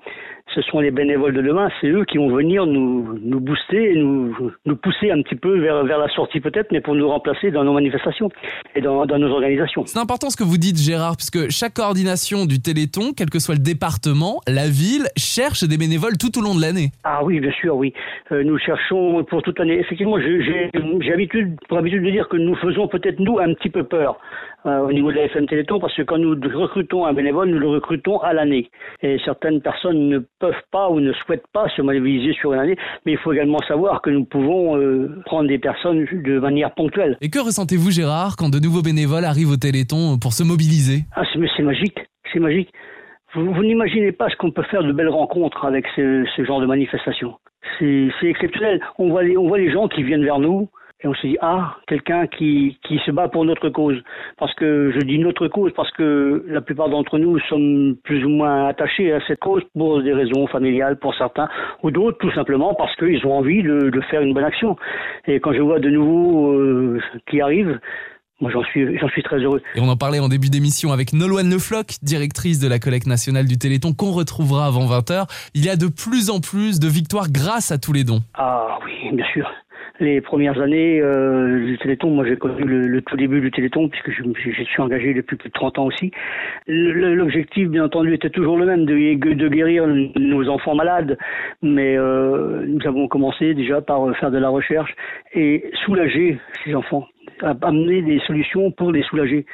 ce 0.55 0.61
sont 0.61 0.79
les 0.79 0.91
bénévoles 0.91 1.33
de 1.33 1.41
demain, 1.41 1.69
c'est 1.81 1.87
eux 1.87 2.05
qui 2.05 2.17
vont 2.17 2.29
venir 2.29 2.65
nous, 2.65 3.19
nous 3.21 3.39
booster 3.39 3.91
et 3.91 3.95
nous, 3.95 4.33
nous 4.65 4.75
pousser 4.77 5.11
un 5.11 5.21
petit 5.21 5.35
peu 5.35 5.59
vers, 5.59 5.83
vers 5.83 5.99
la 5.99 6.07
sortie 6.09 6.39
peut-être, 6.39 6.71
mais 6.71 6.79
pour 6.79 6.95
nous 6.95 7.07
remplacer 7.07 7.51
dans 7.51 7.63
nos 7.63 7.73
manifestations 7.73 8.29
et 8.75 8.81
dans, 8.81 9.05
dans 9.05 9.19
nos 9.19 9.29
organisations. 9.29 9.85
C'est 9.85 9.99
important 9.99 10.29
ce 10.29 10.37
que 10.37 10.43
vous 10.43 10.57
dites 10.57 10.77
Gérard, 10.77 11.17
puisque 11.17 11.51
chaque 11.51 11.73
coordination 11.73 12.45
du 12.45 12.61
Téléthon, 12.61 13.11
quel 13.15 13.29
que 13.29 13.39
soit 13.39 13.55
le 13.55 13.63
département, 13.63 14.39
la 14.47 14.67
ville, 14.67 15.07
cherche 15.17 15.63
des 15.63 15.77
bénévoles 15.77 16.17
tout 16.17 16.39
au 16.39 16.41
long 16.41 16.55
de 16.55 16.61
l'année. 16.61 16.91
Ah 17.03 17.23
oui, 17.23 17.39
bien 17.39 17.51
sûr, 17.51 17.75
oui. 17.75 17.93
Euh, 18.31 18.43
nous 18.43 18.57
cherchons 18.57 19.23
pour 19.25 19.41
toute 19.41 19.59
l'année. 19.59 19.79
Effectivement, 19.79 20.17
j'ai 20.19 21.13
habitude, 21.13 21.57
pour 21.67 21.77
habitude 21.77 22.03
de 22.03 22.11
dire 22.11 22.29
que 22.29 22.37
nous 22.37 22.55
faisons 22.55 22.87
peut-être 22.87 23.19
nous 23.19 23.39
un 23.39 23.53
petit 23.53 23.69
peu 23.69 23.83
peur 23.83 24.17
euh, 24.65 24.79
au 24.79 24.91
niveau 24.91 25.11
de 25.11 25.17
la 25.17 25.25
FM 25.25 25.47
Téléthon, 25.47 25.79
parce 25.79 25.95
que 25.95 26.01
quand 26.01 26.17
nous 26.17 26.35
recrutons 26.53 27.05
un 27.05 27.13
bénévole, 27.13 27.49
nous 27.49 27.59
le 27.59 27.67
recrutons 27.67 28.19
à 28.19 28.33
l'année. 28.33 28.69
Et 29.01 29.17
certaines 29.23 29.61
personnes 29.61 30.09
ne 30.09 30.19
peuvent 30.39 30.53
pas 30.71 30.89
ou 30.89 30.99
ne 30.99 31.13
souhaitent 31.13 31.47
pas 31.53 31.67
se 31.75 31.81
mobiliser 31.81 32.33
sur 32.33 32.53
une 32.53 32.59
année, 32.59 32.77
mais 33.05 33.13
il 33.13 33.17
faut 33.17 33.33
également 33.33 33.59
savoir 33.67 34.01
que 34.01 34.09
nous 34.09 34.25
pouvons 34.25 34.77
euh, 34.77 35.21
prendre 35.25 35.47
des 35.47 35.59
personnes 35.59 36.05
de 36.11 36.39
manière 36.39 36.73
ponctuelle. 36.73 37.17
Et 37.21 37.29
que 37.29 37.39
ressentez-vous 37.39 37.91
Gérard 37.91 38.35
quand 38.37 38.49
de 38.49 38.59
nouveaux 38.59 38.81
bénévoles 38.81 39.25
arrivent 39.25 39.51
au 39.51 39.57
Téléthon 39.57 40.17
pour 40.19 40.33
se 40.33 40.43
mobiliser? 40.43 41.03
Ah 41.15 41.23
c'est 41.33 41.63
magique, 41.63 41.99
c'est 42.33 42.39
magique. 42.39 42.69
Vous, 43.35 43.63
n'imaginez 43.63 44.13
pas 44.13 44.29
ce 44.29 44.35
qu'on 44.37 44.51
peut 44.51 44.63
faire 44.63 44.83
de 44.83 44.93
belles 44.93 45.09
rencontres 45.09 45.65
avec 45.65 45.85
ce, 45.95 46.25
ce 46.35 46.45
genre 46.45 46.61
de 46.61 46.65
manifestation. 46.65 47.33
C'est 47.79 48.09
exceptionnel. 48.23 48.79
On 48.97 49.09
voit, 49.09 49.23
les, 49.23 49.37
on 49.37 49.47
voit 49.47 49.57
les 49.57 49.71
gens 49.71 49.87
qui 49.89 50.03
viennent 50.03 50.23
vers 50.23 50.39
nous, 50.39 50.69
et 51.05 51.07
on 51.07 51.13
se 51.13 51.27
dit, 51.27 51.37
ah, 51.39 51.75
quelqu'un 51.87 52.25
qui, 52.25 52.79
qui 52.81 52.97
se 53.05 53.11
bat 53.11 53.27
pour 53.27 53.45
notre 53.45 53.69
cause. 53.69 54.01
Parce 54.39 54.53
que 54.55 54.91
je 54.91 54.99
dis 55.05 55.19
notre 55.19 55.47
cause 55.47 55.71
parce 55.75 55.91
que 55.91 56.43
la 56.47 56.61
plupart 56.61 56.89
d'entre 56.89 57.19
nous 57.19 57.37
sommes 57.41 57.95
plus 58.03 58.25
ou 58.25 58.29
moins 58.29 58.65
attachés 58.65 59.13
à 59.13 59.19
cette 59.27 59.39
cause 59.39 59.61
pour 59.77 60.01
des 60.01 60.13
raisons 60.13 60.47
familiales 60.47 60.97
pour 60.97 61.13
certains, 61.13 61.47
ou 61.83 61.91
d'autres 61.91 62.17
tout 62.17 62.31
simplement 62.31 62.73
parce 62.73 62.95
qu'ils 62.95 63.23
ont 63.27 63.37
envie 63.37 63.61
de, 63.61 63.91
de, 63.91 64.01
faire 64.09 64.21
une 64.21 64.33
bonne 64.33 64.45
action. 64.45 64.77
Et 65.27 65.39
quand 65.39 65.53
je 65.53 65.61
vois 65.61 65.79
de 65.79 65.91
nouveaux 65.91 66.53
euh, 66.53 66.99
qui 67.29 67.39
arrivent, 67.39 67.79
moi, 68.41 68.49
j'en 68.51 68.63
suis, 68.63 68.97
j'en 68.97 69.07
suis 69.09 69.21
très 69.21 69.37
heureux. 69.37 69.61
Et 69.75 69.79
on 69.79 69.87
en 69.87 69.95
parlait 69.95 70.19
en 70.19 70.27
début 70.27 70.49
d'émission 70.49 70.91
avec 70.91 71.13
Nolwenn 71.13 71.49
Lefloc, 71.49 71.97
directrice 72.01 72.59
de 72.59 72.67
la 72.67 72.79
collecte 72.79 73.07
nationale 73.07 73.45
du 73.45 73.57
Téléthon, 73.57 73.93
qu'on 73.93 74.11
retrouvera 74.11 74.65
avant 74.65 74.87
20h. 74.87 75.25
Il 75.53 75.63
y 75.63 75.69
a 75.69 75.75
de 75.75 75.87
plus 75.87 76.31
en 76.31 76.39
plus 76.39 76.79
de 76.79 76.87
victoires 76.87 77.27
grâce 77.29 77.71
à 77.71 77.77
tous 77.77 77.93
les 77.93 78.03
dons. 78.03 78.21
Ah 78.33 78.79
oui, 78.83 79.11
bien 79.13 79.25
sûr 79.33 79.47
les 79.99 80.21
premières 80.21 80.59
années 80.61 80.99
euh, 81.01 81.65
du 81.65 81.77
Téléthon, 81.77 82.09
moi 82.09 82.25
j'ai 82.27 82.35
connu 82.35 82.63
le, 82.63 83.01
tout 83.01 83.15
début 83.15 83.39
du 83.41 83.51
Téléthon 83.51 83.87
puisque 83.89 84.11
je, 84.11 84.23
je, 84.35 84.63
suis 84.63 84.81
engagé 84.81 85.13
depuis 85.13 85.37
plus 85.37 85.49
de 85.49 85.53
30 85.53 85.79
ans 85.79 85.85
aussi. 85.85 86.11
L'objectif, 86.67 87.69
bien 87.69 87.85
entendu, 87.85 88.13
était 88.13 88.29
toujours 88.29 88.57
le 88.57 88.65
même, 88.65 88.85
de, 88.85 89.33
de 89.33 89.47
guérir 89.47 89.87
nos 89.87 90.49
enfants 90.49 90.75
malades, 90.75 91.17
mais 91.61 91.97
euh, 91.97 92.65
nous 92.67 92.85
avons 92.87 93.07
commencé 93.07 93.53
déjà 93.53 93.81
par 93.81 94.15
faire 94.17 94.31
de 94.31 94.37
la 94.37 94.49
recherche 94.49 94.93
et 95.33 95.65
soulager 95.85 96.39
ces 96.63 96.75
enfants, 96.75 97.07
amener 97.41 98.01
des 98.01 98.19
solutions 98.27 98.71
pour 98.71 98.91
les 98.91 99.03
soulager 99.03 99.45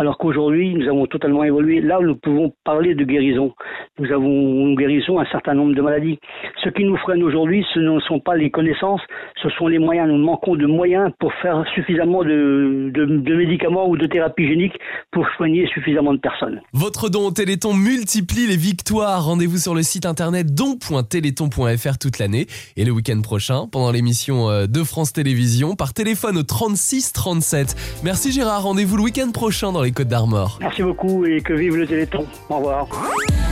alors 0.00 0.16
qu'aujourd'hui, 0.16 0.74
nous 0.74 0.88
avons 0.88 1.04
totalement 1.04 1.44
évolué. 1.44 1.82
Là, 1.82 1.98
nous 2.00 2.16
pouvons 2.16 2.54
parler 2.64 2.94
de 2.94 3.04
guérison. 3.04 3.52
Nous 3.98 4.10
avons, 4.10 4.72
guérissons 4.72 5.18
un 5.18 5.26
certain 5.26 5.52
nombre 5.52 5.74
de 5.74 5.82
maladies. 5.82 6.18
Ce 6.64 6.70
qui 6.70 6.84
nous 6.84 6.96
freine 6.96 7.22
aujourd'hui, 7.22 7.66
ce 7.74 7.80
ne 7.80 8.00
sont 8.00 8.18
pas 8.18 8.34
les 8.34 8.50
connaissances, 8.50 9.02
ce 9.42 9.50
sont 9.50 9.66
les 9.66 9.78
moyens. 9.78 10.08
Nous 10.08 10.16
manquons 10.16 10.56
de 10.56 10.64
moyens 10.64 11.10
pour 11.18 11.34
faire 11.42 11.62
suffisamment 11.74 12.24
de, 12.24 12.90
de, 12.94 13.34
médicaments 13.34 13.90
ou 13.90 13.98
de 13.98 14.06
thérapies 14.06 14.48
géniques 14.48 14.78
pour 15.10 15.26
soigner 15.36 15.66
suffisamment 15.66 16.14
de 16.14 16.18
personnes. 16.18 16.62
Votre 16.72 17.10
don 17.10 17.26
au 17.26 17.30
Téléthon 17.30 17.74
multiplie 17.74 18.46
les 18.46 18.56
victoires. 18.56 19.26
Rendez-vous 19.26 19.58
sur 19.58 19.74
le 19.74 19.82
site 19.82 20.06
internet 20.06 20.54
don.téléthon.fr 20.54 21.98
toute 21.98 22.18
l'année 22.18 22.46
et 22.78 22.86
le 22.86 22.90
week-end 22.92 23.20
prochain 23.20 23.66
pendant 23.70 23.92
l'émission 23.92 24.48
euh, 24.48 24.66
de 24.66 24.82
France 24.82 25.12
Télévisions 25.12 25.76
par 25.76 25.92
téléphone 25.92 26.38
au 26.38 26.42
36 26.42 27.12
37. 27.12 28.00
Merci 28.02 28.32
Gérard, 28.32 28.62
rendez-vous 28.62 28.96
le 28.96 29.02
week-end 29.02 29.30
prochain 29.30 29.72
dans 29.72 29.82
les 29.82 29.89
Côtes 29.92 30.08
d'Armor. 30.08 30.58
Merci 30.60 30.82
beaucoup 30.82 31.24
et 31.26 31.40
que 31.40 31.52
vive 31.52 31.76
le 31.76 31.86
Téléthon. 31.86 32.26
Au 32.48 32.56
revoir. 32.56 32.86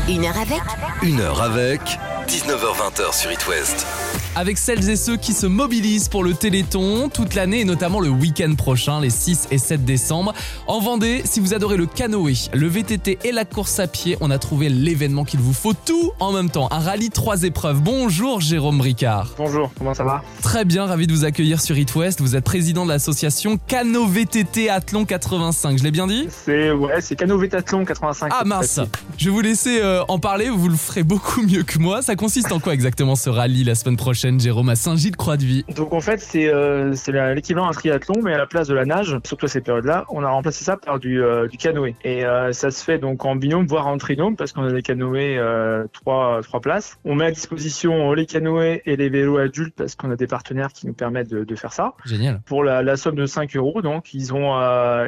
Une 0.09 0.25
heure 0.25 0.39
avec 0.39 0.61
Une 1.03 1.21
heure 1.21 1.43
avec 1.43 1.81
19h20 2.27 3.13
sur 3.13 3.31
It 3.33 3.47
West. 3.49 3.87
Avec 4.37 4.57
celles 4.57 4.89
et 4.89 4.97
ceux 4.97 5.17
qui 5.17 5.33
se 5.33 5.47
mobilisent 5.47 6.09
pour 6.09 6.23
le 6.23 6.33
Téléthon 6.33 7.09
toute 7.09 7.35
l'année 7.35 7.61
et 7.61 7.65
notamment 7.65 7.99
le 7.99 8.09
week-end 8.09 8.55
prochain, 8.55 9.01
les 9.01 9.11
6 9.11 9.49
et 9.51 9.59
7 9.59 9.85
décembre. 9.85 10.33
En 10.69 10.81
Vendée, 10.81 11.23
si 11.25 11.41
vous 11.41 11.55
adorez 11.55 11.77
le 11.77 11.87
canoë, 11.87 12.51
le 12.53 12.69
VTT 12.69 13.19
et 13.25 13.33
la 13.33 13.45
course 13.45 13.81
à 13.81 13.89
pied, 13.89 14.17
on 14.21 14.31
a 14.31 14.39
trouvé 14.39 14.69
l'événement 14.69 15.25
qu'il 15.25 15.41
vous 15.41 15.53
faut 15.53 15.73
tout 15.75 16.13
en 16.21 16.33
même 16.33 16.51
temps. 16.51 16.69
Un 16.71 16.79
rallye 16.79 17.11
trois 17.11 17.43
épreuves. 17.43 17.81
Bonjour 17.81 18.41
Jérôme 18.41 18.79
Bricard. 18.79 19.33
Bonjour, 19.37 19.73
comment 19.77 19.95
ça 19.95 20.05
va? 20.05 20.23
Très 20.43 20.65
bien, 20.65 20.87
ravi 20.87 21.07
de 21.07 21.13
vous 21.13 21.25
accueillir 21.25 21.61
sur 21.61 21.77
It 21.77 21.93
West. 21.97 22.21
Vous 22.21 22.37
êtes 22.37 22.45
président 22.45 22.85
de 22.85 22.91
l'association 22.91 23.59
Cano 23.67 24.07
VTT 24.07 24.71
Athlon 24.71 25.05
85. 25.05 25.79
Je 25.79 25.83
l'ai 25.85 25.91
bien 25.91 26.07
dit? 26.07 26.29
C'est 26.45 26.71
ouais, 26.71 27.01
c'est 27.01 27.17
Cano 27.17 27.39
VTT 27.39 27.85
85. 27.87 28.33
Ah 28.33 28.45
mince. 28.45 28.81
Je 29.17 29.25
vais 29.25 29.31
vous 29.31 29.41
laisser 29.41 29.81
euh, 29.83 30.05
en 30.07 30.21
parler, 30.21 30.49
vous 30.49 30.69
le 30.69 30.77
ferez 30.77 31.03
beaucoup 31.03 31.43
mieux 31.43 31.65
que 31.65 31.79
moi. 31.79 32.03
Ça 32.03 32.15
consiste 32.15 32.53
en 32.53 32.61
quoi 32.61 32.73
exactement 32.73 33.17
ce 33.17 33.31
rallye 33.31 33.65
la 33.65 33.75
semaine 33.75 33.97
prochaine, 33.97 34.18
Jérôme, 34.39 34.69
à 34.69 34.75
Saint-Gilles-Croix-de-Vie 34.75 35.65
Donc 35.77 35.93
en 35.93 36.01
fait, 36.01 36.21
c'est 36.21 36.49
euh, 36.49 36.93
l'équivalent 37.35 37.67
d'un 37.67 37.73
triathlon, 37.73 38.21
mais 38.23 38.35
à 38.35 38.39
la 38.39 38.47
place 38.47 38.67
de 38.67 38.75
la 38.75 38.85
nage, 38.85 39.17
surtout 39.25 39.47
à 39.47 39.49
ces 39.49 39.61
périodes-là, 39.61 40.07
on 40.09 40.25
a 40.25 40.29
remplacé 40.29 40.65
ça 40.65 40.77
par 40.77 40.99
du, 40.99 41.23
euh, 41.23 41.47
du 41.47 41.57
canoë. 41.57 41.95
Et 42.05 42.25
ça 42.53 42.71
se 42.71 42.83
fait 42.83 42.99
donc 42.99 43.25
en 43.25 43.37
binôme, 43.37 43.67
voire 43.67 43.87
en 43.87 43.97
trinôme, 43.99 44.37
parce 44.37 44.53
qu'on 44.53 44.65
a 44.65 44.73
des 44.73 44.83
canoës 44.83 45.39
trois, 45.93 46.41
trois 46.43 46.61
places. 46.61 46.99
On 47.05 47.15
met 47.15 47.27
à 47.27 47.31
disposition 47.31 48.13
les 48.13 48.27
canoës 48.27 48.81
et 48.85 48.97
les 48.97 49.09
vélos 49.09 49.39
adultes, 49.39 49.75
parce 49.77 49.95
qu'on 49.95 50.11
a 50.11 50.17
des 50.17 50.27
partenaires 50.27 50.73
qui 50.73 50.87
nous 50.87 50.95
permettent 50.95 51.31
de, 51.31 51.45
de 51.45 51.55
faire 51.55 51.73
ça. 51.73 51.95
Génial. 52.05 52.41
Pour 52.45 52.65
la, 52.65 52.83
la, 52.83 52.97
somme 52.97 53.15
de 53.15 53.27
5 53.27 53.55
euros, 53.57 53.83
donc 53.83 54.15
ils 54.15 54.35
ont, 54.35 54.57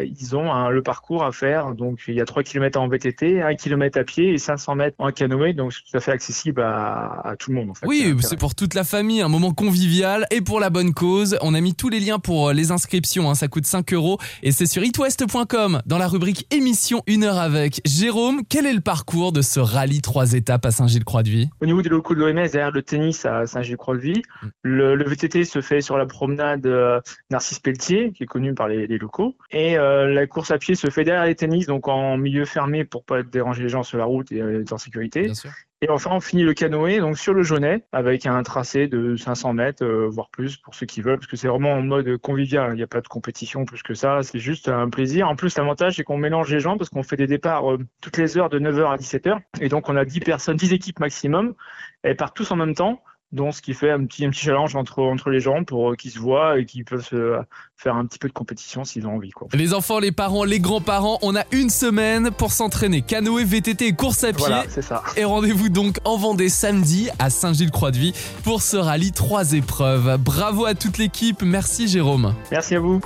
ils 0.03 0.37
ont 0.37 0.69
le 0.69 0.83
parcours 0.83 1.25
à 1.25 1.33
faire. 1.33 1.75
Donc 1.75 2.01
il 2.07 2.15
y 2.15 2.21
a 2.21 2.25
3 2.25 2.43
km 2.43 2.79
en 2.79 2.89
VTT, 2.89 3.43
1 3.43 3.55
km 3.57 3.99
à 3.99 4.05
pied 4.05 4.33
et 4.33 4.39
500 4.39 4.75
mètres 4.77 4.97
en 4.99 5.11
canoë, 5.11 5.55
donc 5.55 5.73
c'est 5.73 5.83
tout 5.83 5.97
à 5.97 6.01
fait 6.01 6.13
accessible 6.13 6.63
à, 6.63 7.35
tout 7.39 7.51
le 7.51 7.57
monde. 7.57 7.71
En 7.71 7.75
fait. 7.75 7.87
Oui, 7.87 8.15
c'est 8.21 8.39
pour 8.39 8.55
toute 8.55 8.75
la 8.75 8.85
famille, 8.85 9.00
un 9.01 9.29
moment 9.29 9.53
convivial 9.55 10.27
et 10.31 10.43
pour 10.43 10.61
la 10.61 10.69
bonne 10.69 10.93
cause. 10.93 11.39
On 11.41 11.55
a 11.55 11.61
mis 11.61 11.75
tous 11.75 11.89
les 11.89 12.01
liens 12.01 12.19
pour 12.19 12.51
euh, 12.51 12.53
les 12.53 12.71
inscriptions, 12.71 13.31
hein, 13.31 13.35
ça 13.35 13.49
coûte 13.49 13.65
5 13.65 13.95
euros 13.95 14.19
et 14.43 14.53
c'est 14.53 14.67
sur 14.67 14.85
itwest.com 14.85 15.81
dans 15.87 15.97
la 15.97 16.07
rubrique 16.07 16.47
émission 16.55 17.03
1 17.09 17.23
heure 17.23 17.39
avec. 17.39 17.81
Jérôme, 17.87 18.43
quel 18.47 18.67
est 18.67 18.75
le 18.75 18.83
parcours 18.83 19.33
de 19.33 19.41
ce 19.41 19.59
rallye 19.59 20.03
3 20.03 20.35
étapes 20.35 20.67
à 20.67 20.71
Saint-Gilles-Croix-de-Vie? 20.71 21.49
Au 21.63 21.67
niveau 21.67 21.81
des 21.81 21.89
locaux 21.89 22.15
de 22.15 22.21
l'OMS, 22.21 22.35
derrière 22.35 22.71
le 22.71 22.83
tennis 22.83 23.25
à 23.25 23.47
Saint-Gilles-Croix-de-Vie, 23.47 24.23
le, 24.63 25.03
VTT 25.03 25.45
se 25.45 25.63
fait 25.63 25.81
sur 25.81 25.97
la 25.97 26.05
promenade 26.05 26.67
euh, 26.67 27.01
Narcisse 27.31 27.59
Pelletier, 27.59 28.13
qui 28.13 28.25
est 28.25 28.27
connu 28.27 28.55
par 28.55 28.69
les, 28.69 28.87
locaux, 28.99 29.35
et 29.51 29.79
euh, 29.79 30.13
la 30.13 30.27
course 30.27 30.51
à 30.51 30.59
pied 30.59 30.75
se 30.75 30.91
fait 30.91 31.05
derrière 31.05 31.25
les 31.25 31.35
tennis, 31.35 31.67
donc 31.67 31.89
en 31.89 32.19
milieu 32.19 32.45
fermé 32.45 32.85
pour 32.85 33.03
pas 33.05 33.23
déranger 33.23 33.63
les 33.63 33.71
gens 33.71 33.83
sur 33.83 33.97
la 33.97 34.05
route 34.05 34.31
et 34.31 34.39
être 34.39 34.75
en 34.75 34.79
sécurité. 34.79 35.23
Bien 35.23 35.35
sûr. 35.35 35.51
Et 35.83 35.89
enfin, 35.89 36.11
on 36.13 36.21
finit 36.21 36.43
le 36.43 36.53
canoë 36.53 37.01
donc 37.01 37.17
sur 37.17 37.33
le 37.33 37.43
Jaunet 37.43 37.83
avec 37.93 38.27
un 38.27 38.43
tracé 38.43 38.87
de 38.87 39.17
500 39.17 39.55
mètres, 39.55 39.83
euh, 39.83 40.09
voire 40.11 40.29
plus 40.29 40.59
pour 40.59 40.75
ceux 40.75 40.85
qui 40.85 41.01
veulent, 41.01 41.17
parce 41.17 41.27
que 41.27 41.39
c'est 41.39 41.49
vraiment 41.49 41.73
en 41.73 41.81
mode 41.81 42.19
convivial. 42.19 42.75
Il 42.75 42.77
n'y 42.77 42.83
a 42.83 42.87
pas 42.87 43.01
de 43.01 43.09
compétition 43.09 43.65
plus 43.65 43.83
que 43.83 43.95
ça. 43.95 44.23
C'est 44.23 44.39
juste 44.39 44.69
un 44.69 44.91
plaisir. 44.91 45.27
En 45.27 45.37
plus, 45.37 45.57
l'avantage, 45.57 45.97
c'est 45.97 46.05
qu'on 46.05 46.19
mélange 46.19 46.53
les 46.53 46.61
gens 46.61 46.77
parce 46.77 46.91
qu'on 46.91 47.03
fait 47.03 47.17
des 47.17 47.27
départs 47.27 47.73
euh, 47.73 47.79
toutes 48.03 48.19
les 48.19 48.37
heures 48.37 48.51
de 48.51 48.59
9h 48.59 48.93
à 48.93 48.97
17h. 48.99 49.39
Et 49.63 49.71
donc, 49.71 49.89
on 49.89 49.97
a 49.97 50.05
10 50.05 50.21
personnes, 50.21 50.59
10 50.59 50.75
équipes 50.75 51.01
maximum. 51.01 51.55
Elles 52.03 52.17
partent 52.17 52.37
tous 52.37 52.51
en 52.51 52.57
même 52.57 52.75
temps. 52.75 53.03
Donc, 53.33 53.55
ce 53.55 53.63
qui 53.63 53.75
fait 53.75 53.91
un 53.91 54.05
petit, 54.07 54.25
un 54.25 54.31
petit 54.31 54.45
challenge 54.45 54.75
entre, 54.75 55.03
entre 55.03 55.31
les 55.31 55.39
gens 55.39 55.63
pour 55.63 55.93
euh, 55.93 55.95
qu'ils 55.97 56.11
se 56.11 56.19
voient 56.19 56.59
et 56.59 56.67
qu'ils 56.67 56.85
peuvent 56.85 57.05
se 57.05 57.39
faire 57.77 57.95
un 57.95 58.05
petit 58.05 58.19
peu 58.19 58.27
de 58.27 58.33
compétition 58.33 58.85
s'ils 58.85 59.07
ont 59.07 59.15
envie. 59.15 59.31
Quoi. 59.31 59.47
Les 59.55 59.73
enfants, 59.73 60.01
les 60.01 60.11
parents, 60.11 60.45
les 60.45 60.59
grands-parents, 60.59 61.19
on 61.23 61.37
a 61.37 61.45
une 61.53 61.71
semaine 61.71 62.31
pour 62.33 62.51
s'entraîner. 62.53 63.03
Canoë, 63.03 63.45
VTT 63.45 63.87
et 63.87 63.93
course 63.93 64.25
à 64.25 64.33
pied. 64.33 64.39
Voilà, 64.47 64.65
c'est 64.69 64.83
ça. 64.83 65.03
Et 65.17 65.25
rendez-vous 65.25 65.69
donc 65.69 65.99
en 66.05 66.17
Vendée 66.17 66.49
samedi 66.49 67.09
à 67.19 67.31
Saint-Gilles-Croix-de-Vie 67.31 68.15
pour 68.43 68.63
ce 68.63 68.77
rallye 68.77 69.13
trois 69.13 69.53
épreuves. 69.53 70.19
Bravo 70.19 70.67
à 70.67 70.75
toute 70.75 70.99
l'équipe. 70.99 71.43
Merci 71.43 71.89
Jérôme. 71.89 72.35
Merci 72.51 72.75
à 72.75 72.81
vous. 72.81 73.01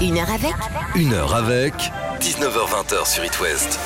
Une 0.00 0.16
heure 0.18 0.30
avec 0.30 0.54
Une 0.94 1.12
heure 1.12 1.34
avec 1.34 1.74
19h20 2.20 3.12
sur 3.12 3.24
It 3.24 3.40
West. 3.40 3.78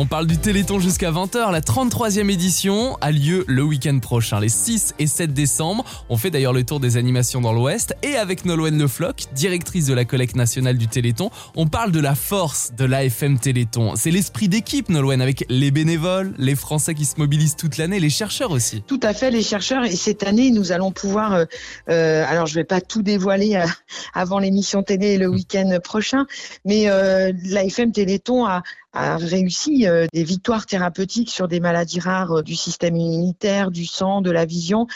On 0.00 0.06
parle 0.06 0.28
du 0.28 0.38
Téléthon 0.38 0.78
jusqu'à 0.78 1.10
20h. 1.10 1.50
La 1.50 1.60
33e 1.60 2.30
édition 2.30 2.96
a 3.00 3.10
lieu 3.10 3.44
le 3.48 3.64
week-end 3.64 3.98
prochain, 3.98 4.38
les 4.38 4.48
6 4.48 4.94
et 5.00 5.08
7 5.08 5.34
décembre. 5.34 5.84
On 6.08 6.16
fait 6.16 6.30
d'ailleurs 6.30 6.52
le 6.52 6.62
tour 6.62 6.78
des 6.78 6.96
animations 6.96 7.40
dans 7.40 7.52
l'Ouest. 7.52 7.96
Et 8.04 8.14
avec 8.14 8.44
Nolwenn 8.44 8.78
Le 8.78 8.86
Floch, 8.86 9.16
directrice 9.34 9.86
de 9.86 9.94
la 9.94 10.04
collecte 10.04 10.36
nationale 10.36 10.78
du 10.78 10.86
Téléthon, 10.86 11.30
on 11.56 11.66
parle 11.66 11.90
de 11.90 11.98
la 11.98 12.14
force 12.14 12.74
de 12.78 12.84
l'AFM 12.84 13.40
Téléthon. 13.40 13.94
C'est 13.96 14.12
l'esprit 14.12 14.48
d'équipe, 14.48 14.88
Nolwenn, 14.88 15.20
avec 15.20 15.44
les 15.48 15.72
bénévoles, 15.72 16.32
les 16.38 16.54
Français 16.54 16.94
qui 16.94 17.04
se 17.04 17.18
mobilisent 17.18 17.56
toute 17.56 17.76
l'année, 17.76 17.98
les 17.98 18.08
chercheurs 18.08 18.52
aussi. 18.52 18.84
Tout 18.86 19.00
à 19.02 19.12
fait, 19.12 19.32
les 19.32 19.42
chercheurs. 19.42 19.82
Et 19.82 19.96
cette 19.96 20.22
année, 20.22 20.52
nous 20.52 20.70
allons 20.70 20.92
pouvoir. 20.92 21.32
Euh, 21.32 21.44
euh 21.88 22.24
alors, 22.28 22.46
je 22.46 22.54
vais 22.54 22.62
pas 22.62 22.80
tout 22.80 23.02
dévoiler 23.02 23.56
euh, 23.56 23.66
avant 24.14 24.38
l'émission 24.38 24.84
télé 24.84 25.18
le 25.18 25.26
week-end 25.26 25.76
prochain, 25.82 26.24
mais 26.64 26.88
euh, 26.88 27.32
l'AFM 27.46 27.90
Téléthon 27.90 28.46
a, 28.46 28.62
a 28.92 29.16
réussi 29.16 29.86
euh, 29.86 30.06
des 30.12 30.24
victoires 30.24 30.66
thérapeutiques 30.66 31.30
sur 31.30 31.46
des 31.46 31.60
maladies 31.60 32.00
rares 32.00 32.38
euh, 32.38 32.42
du 32.42 32.56
système 32.56 32.96
immunitaire, 32.96 33.70
du 33.70 33.84
sang, 33.84 34.22
de 34.22 34.30
la 34.30 34.46
vision. 34.46 34.86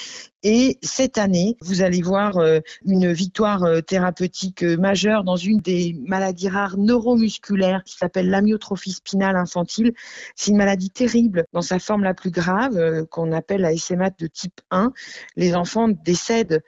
Et 0.42 0.78
cette 0.82 1.18
année, 1.18 1.56
vous 1.60 1.82
allez 1.82 2.00
voir 2.02 2.38
euh, 2.38 2.60
une 2.84 3.12
victoire 3.12 3.64
thérapeutique 3.86 4.62
majeure 4.62 5.24
dans 5.24 5.36
une 5.36 5.58
des 5.58 5.94
maladies 6.06 6.48
rares 6.48 6.78
neuromusculaires 6.78 7.84
qui 7.84 7.96
s'appelle 7.96 8.28
l'amyotrophie 8.28 8.92
spinale 8.92 9.36
infantile. 9.36 9.92
C'est 10.34 10.50
une 10.50 10.56
maladie 10.56 10.90
terrible 10.90 11.44
dans 11.52 11.62
sa 11.62 11.78
forme 11.78 12.02
la 12.02 12.14
plus 12.14 12.30
grave 12.30 13.06
qu'on 13.06 13.30
appelle 13.30 13.60
la 13.60 13.76
SMA 13.76 14.10
de 14.10 14.26
type 14.26 14.60
1. 14.70 14.92
Les 15.36 15.54
enfants 15.54 15.88
décèdent 15.88 16.62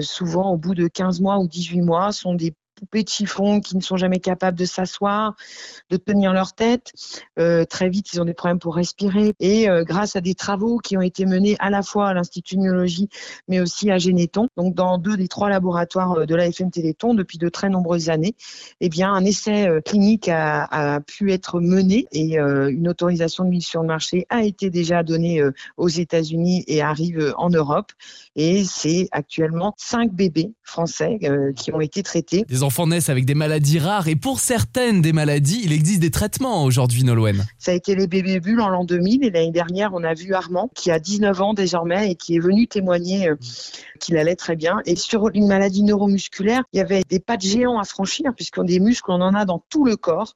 souvent 0.00 0.52
au 0.52 0.56
bout 0.56 0.74
de 0.74 0.86
15 0.86 1.20
mois 1.20 1.38
ou 1.38 1.48
18 1.48 1.80
mois, 1.80 2.12
sont 2.12 2.34
des 2.34 2.54
poupées 2.74 3.02
de 3.02 3.08
chiffon 3.08 3.60
qui 3.60 3.76
ne 3.76 3.82
sont 3.82 3.96
jamais 3.96 4.18
capables 4.18 4.58
de 4.58 4.64
s'asseoir, 4.64 5.34
de 5.90 5.96
tenir 5.96 6.32
leur 6.32 6.52
tête. 6.52 6.92
Euh, 7.38 7.64
très 7.64 7.88
vite, 7.88 8.12
ils 8.12 8.20
ont 8.20 8.24
des 8.24 8.34
problèmes 8.34 8.58
pour 8.58 8.74
respirer. 8.76 9.34
Et 9.40 9.68
euh, 9.68 9.84
grâce 9.84 10.16
à 10.16 10.20
des 10.20 10.34
travaux 10.34 10.78
qui 10.78 10.96
ont 10.96 11.02
été 11.02 11.26
menés 11.26 11.56
à 11.58 11.70
la 11.70 11.82
fois 11.82 12.08
à 12.08 12.14
l'Institut 12.14 12.56
de 12.56 12.62
neurologie, 12.62 13.08
mais 13.48 13.60
aussi 13.60 13.90
à 13.90 13.98
Généton, 13.98 14.48
donc 14.56 14.74
dans 14.74 14.98
deux 14.98 15.16
des 15.16 15.28
trois 15.28 15.48
laboratoires 15.48 16.12
euh, 16.12 16.26
de 16.26 16.34
l'AFM 16.34 16.70
Téléthon 16.70 17.14
depuis 17.14 17.38
de 17.38 17.48
très 17.48 17.68
nombreuses 17.68 18.10
années, 18.10 18.34
eh 18.80 18.88
bien, 18.88 19.12
un 19.12 19.24
essai 19.24 19.68
clinique 19.84 20.28
a, 20.28 20.64
a, 20.64 21.00
pu 21.00 21.32
être 21.32 21.60
mené 21.60 22.06
et 22.12 22.38
une 22.38 22.88
autorisation 22.88 23.44
de 23.44 23.50
mise 23.50 23.66
sur 23.66 23.82
le 23.82 23.86
marché 23.86 24.26
a 24.28 24.42
été 24.42 24.70
déjà 24.70 25.02
donnée 25.02 25.42
aux 25.76 25.88
États-Unis 25.88 26.64
et 26.66 26.82
arrive 26.82 27.34
en 27.36 27.50
Europe. 27.50 27.92
Et 28.36 28.64
c'est 28.64 29.08
actuellement 29.12 29.74
cinq 29.76 30.12
bébés 30.12 30.52
français 30.62 31.18
qui 31.56 31.72
ont 31.72 31.80
été 31.80 32.02
traités 32.02 32.44
enfants 32.64 32.88
naissent 32.88 33.08
avec 33.08 33.24
des 33.24 33.34
maladies 33.34 33.78
rares 33.78 34.08
et 34.08 34.16
pour 34.16 34.40
certaines 34.40 35.02
des 35.02 35.12
maladies, 35.12 35.60
il 35.62 35.72
existe 35.72 36.00
des 36.00 36.10
traitements 36.10 36.64
aujourd'hui, 36.64 37.04
Nolwenn. 37.04 37.44
Ça 37.58 37.70
a 37.70 37.74
été 37.74 37.94
les 37.94 38.08
bébés 38.08 38.40
bulles 38.40 38.60
en 38.60 38.68
l'an 38.68 38.84
2000 38.84 39.24
et 39.24 39.30
l'année 39.30 39.52
dernière, 39.52 39.90
on 39.94 40.02
a 40.02 40.14
vu 40.14 40.34
Armand 40.34 40.70
qui 40.74 40.90
a 40.90 40.98
19 40.98 41.40
ans 41.40 41.54
désormais 41.54 42.10
et 42.10 42.14
qui 42.16 42.36
est 42.36 42.40
venu 42.40 42.66
témoigner 42.66 43.28
euh, 43.28 43.36
qu'il 44.00 44.16
allait 44.16 44.36
très 44.36 44.56
bien. 44.56 44.80
Et 44.86 44.96
sur 44.96 45.30
une 45.34 45.46
maladie 45.46 45.82
neuromusculaire, 45.82 46.62
il 46.72 46.78
y 46.78 46.80
avait 46.80 47.02
des 47.08 47.20
pas 47.20 47.36
de 47.36 47.42
géants 47.42 47.78
à 47.78 47.84
franchir 47.84 48.32
puisqu'on 48.34 48.64
des 48.64 48.80
muscles, 48.80 49.10
on 49.10 49.20
en 49.20 49.34
a 49.34 49.44
dans 49.44 49.62
tout 49.68 49.84
le 49.84 49.96
corps. 49.96 50.34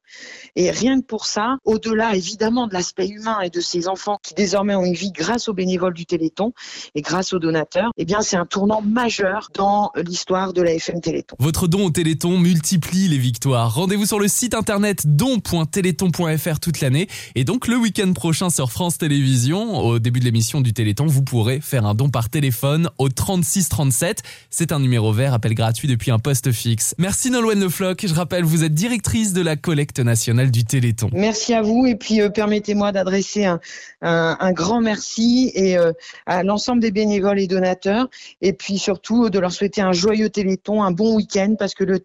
Et 0.55 0.71
rien 0.71 1.01
que 1.01 1.07
pour 1.07 1.27
ça, 1.27 1.57
au-delà 1.65 2.15
évidemment 2.15 2.67
de 2.67 2.75
l'aspect 2.75 3.09
humain 3.09 3.41
et 3.41 3.51
de 3.51 3.61
ces 3.61 3.89
enfants 3.89 4.19
qui 4.23 4.35
désormais 4.35 4.75
ont 4.75 4.85
une 4.85 4.95
vie 4.95 5.13
grâce 5.13 5.49
aux 5.49 5.55
bénévoles 5.55 5.95
du 5.95 6.07
Téléthon 6.07 6.53
et 6.95 7.01
grâce 7.01 7.33
aux 7.33 7.39
donateurs, 7.39 7.91
eh 7.97 8.05
bien 8.05 8.21
c'est 8.21 8.37
un 8.37 8.47
tournant 8.47 8.83
majeur 8.83 9.51
dans 9.55 9.91
l'histoire 9.97 10.53
de 10.53 10.63
la 10.63 10.75
FM 10.75 11.01
Téléthon. 11.01 11.37
Votre 11.39 11.69
don 11.69 11.87
au 11.87 11.91
Téléthon 11.91 12.18
multiplie 12.27 13.09
les 13.09 13.19
victoires. 13.19 13.75
Rendez-vous 13.75 14.07
sur 14.07 14.19
le 14.19 14.29
site 14.29 14.55
internet 14.55 15.03
don.téléthon.fr 15.07 16.61
toute 16.61 16.81
l'année. 16.81 17.09
Et 17.35 17.45
donc 17.45 17.69
le 17.69 17.77
week-end 17.77 18.13
prochain 18.13 18.51
sur 18.51 18.73
France 18.73 18.99
Télévisions, 18.99 19.79
au 19.79 19.99
début 19.99 20.21
de 20.21 20.25
l'émission 20.25 20.61
du 20.61 20.73
Téléthon, 20.73 21.07
vous 21.07 21.23
pourrez 21.23 21.61
faire 21.61 21.87
un 21.87 21.95
don 21.95 22.09
par 22.09 22.29
téléphone 22.29 22.91
au 22.99 23.09
3637. 23.09 24.23
C'est 24.51 24.73
un 24.73 24.81
numéro 24.81 25.13
vert, 25.13 25.35
appel 25.35 25.55
gratuit 25.55 25.89
depuis 25.89 26.11
un 26.11 26.19
poste 26.19 26.51
fixe. 26.53 26.95
Merci 26.99 27.31
Nolwenn 27.31 27.61
Le 27.61 27.69
Floch. 27.69 27.99
Je 28.03 28.15
rappelle, 28.15 28.45
vous 28.45 28.65
êtes 28.65 28.75
directrice 28.75 29.33
de 29.33 29.43
la 29.43 29.57
collecte 29.57 30.01
nationale 30.01 30.51
du 30.51 30.65
Téléthon. 30.65 31.11
Merci 31.13 31.55
à 31.55 31.63
vous. 31.63 31.87
Et 31.87 31.95
puis 31.95 32.21
euh, 32.21 32.29
permettez-moi 32.29 32.93
d'adresser 32.93 33.45
un, 33.45 33.61
un, 34.01 34.53
grand 34.53 34.81
merci 34.81 35.53
et 35.55 35.77
euh, 35.77 35.93
à 36.27 36.43
l'ensemble 36.43 36.81
des 36.81 36.91
bénévoles 36.91 37.39
et 37.39 37.47
donateurs. 37.47 38.09
Et 38.43 38.53
puis 38.53 38.79
surtout 38.79 39.31
de 39.31 39.39
leur 39.39 39.53
souhaiter 39.53 39.81
un 39.81 39.93
joyeux 39.93 40.31
Téléthon, 40.31 40.83
un 40.83 40.91
bon 40.91 41.17
week-end 41.17 41.55
parce 41.59 41.75
que 41.75 41.85
le 41.85 41.99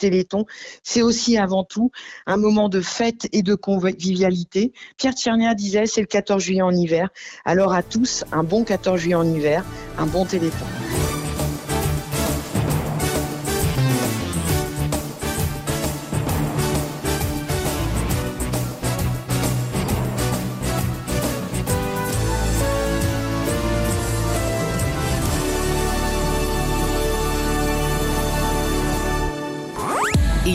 C'est 0.83 1.01
aussi 1.01 1.37
avant 1.37 1.63
tout 1.63 1.91
un 2.25 2.37
moment 2.37 2.69
de 2.69 2.81
fête 2.81 3.27
et 3.31 3.41
de 3.41 3.55
convivialité. 3.55 4.73
Pierre 4.97 5.13
Tchernia 5.13 5.53
disait 5.53 5.85
c'est 5.85 6.01
le 6.01 6.07
14 6.07 6.41
juillet 6.41 6.61
en 6.61 6.71
hiver. 6.71 7.09
Alors 7.45 7.73
à 7.73 7.83
tous, 7.83 8.23
un 8.31 8.43
bon 8.43 8.63
14 8.63 8.99
juillet 8.99 9.15
en 9.15 9.27
hiver, 9.27 9.63
un 9.97 10.05
bon 10.05 10.25
Téléthon. 10.25 10.65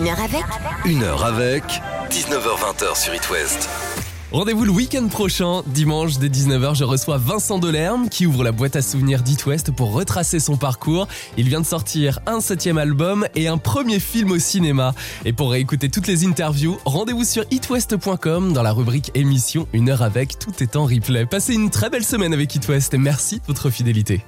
Une 0.08 0.14
heure 0.14 0.22
avec 0.22 0.44
Une 0.86 1.02
heure 1.02 1.24
avec 1.24 1.62
19h20 2.08 2.98
sur 2.98 3.14
It 3.14 3.28
West. 3.28 3.68
Rendez-vous 4.32 4.64
le 4.64 4.70
week-end 4.70 5.06
prochain, 5.08 5.62
dimanche 5.66 6.16
dès 6.16 6.28
19h, 6.28 6.74
je 6.76 6.84
reçois 6.84 7.18
Vincent 7.18 7.58
Delerme 7.58 8.08
qui 8.08 8.24
ouvre 8.24 8.42
la 8.42 8.52
boîte 8.52 8.76
à 8.76 8.80
souvenirs 8.80 9.22
d'It 9.22 9.44
West 9.44 9.70
pour 9.70 9.92
retracer 9.92 10.40
son 10.40 10.56
parcours. 10.56 11.08
Il 11.36 11.50
vient 11.50 11.60
de 11.60 11.66
sortir 11.66 12.20
un 12.24 12.40
septième 12.40 12.78
album 12.78 13.26
et 13.34 13.48
un 13.48 13.58
premier 13.58 14.00
film 14.00 14.30
au 14.30 14.38
cinéma. 14.38 14.94
Et 15.26 15.34
pour 15.34 15.50
réécouter 15.50 15.90
toutes 15.90 16.06
les 16.06 16.24
interviews, 16.24 16.78
rendez-vous 16.86 17.24
sur 17.24 17.44
itwest.com 17.50 18.54
dans 18.54 18.62
la 18.62 18.72
rubrique 18.72 19.10
émission 19.14 19.68
Une 19.74 19.90
heure 19.90 20.00
avec, 20.00 20.38
tout 20.38 20.54
est 20.62 20.76
en 20.76 20.86
replay. 20.86 21.26
Passez 21.26 21.52
une 21.52 21.68
très 21.68 21.90
belle 21.90 22.04
semaine 22.04 22.32
avec 22.32 22.54
It 22.54 22.66
West 22.66 22.94
et 22.94 22.98
merci 22.98 23.40
de 23.40 23.46
votre 23.46 23.68
fidélité. 23.68 24.24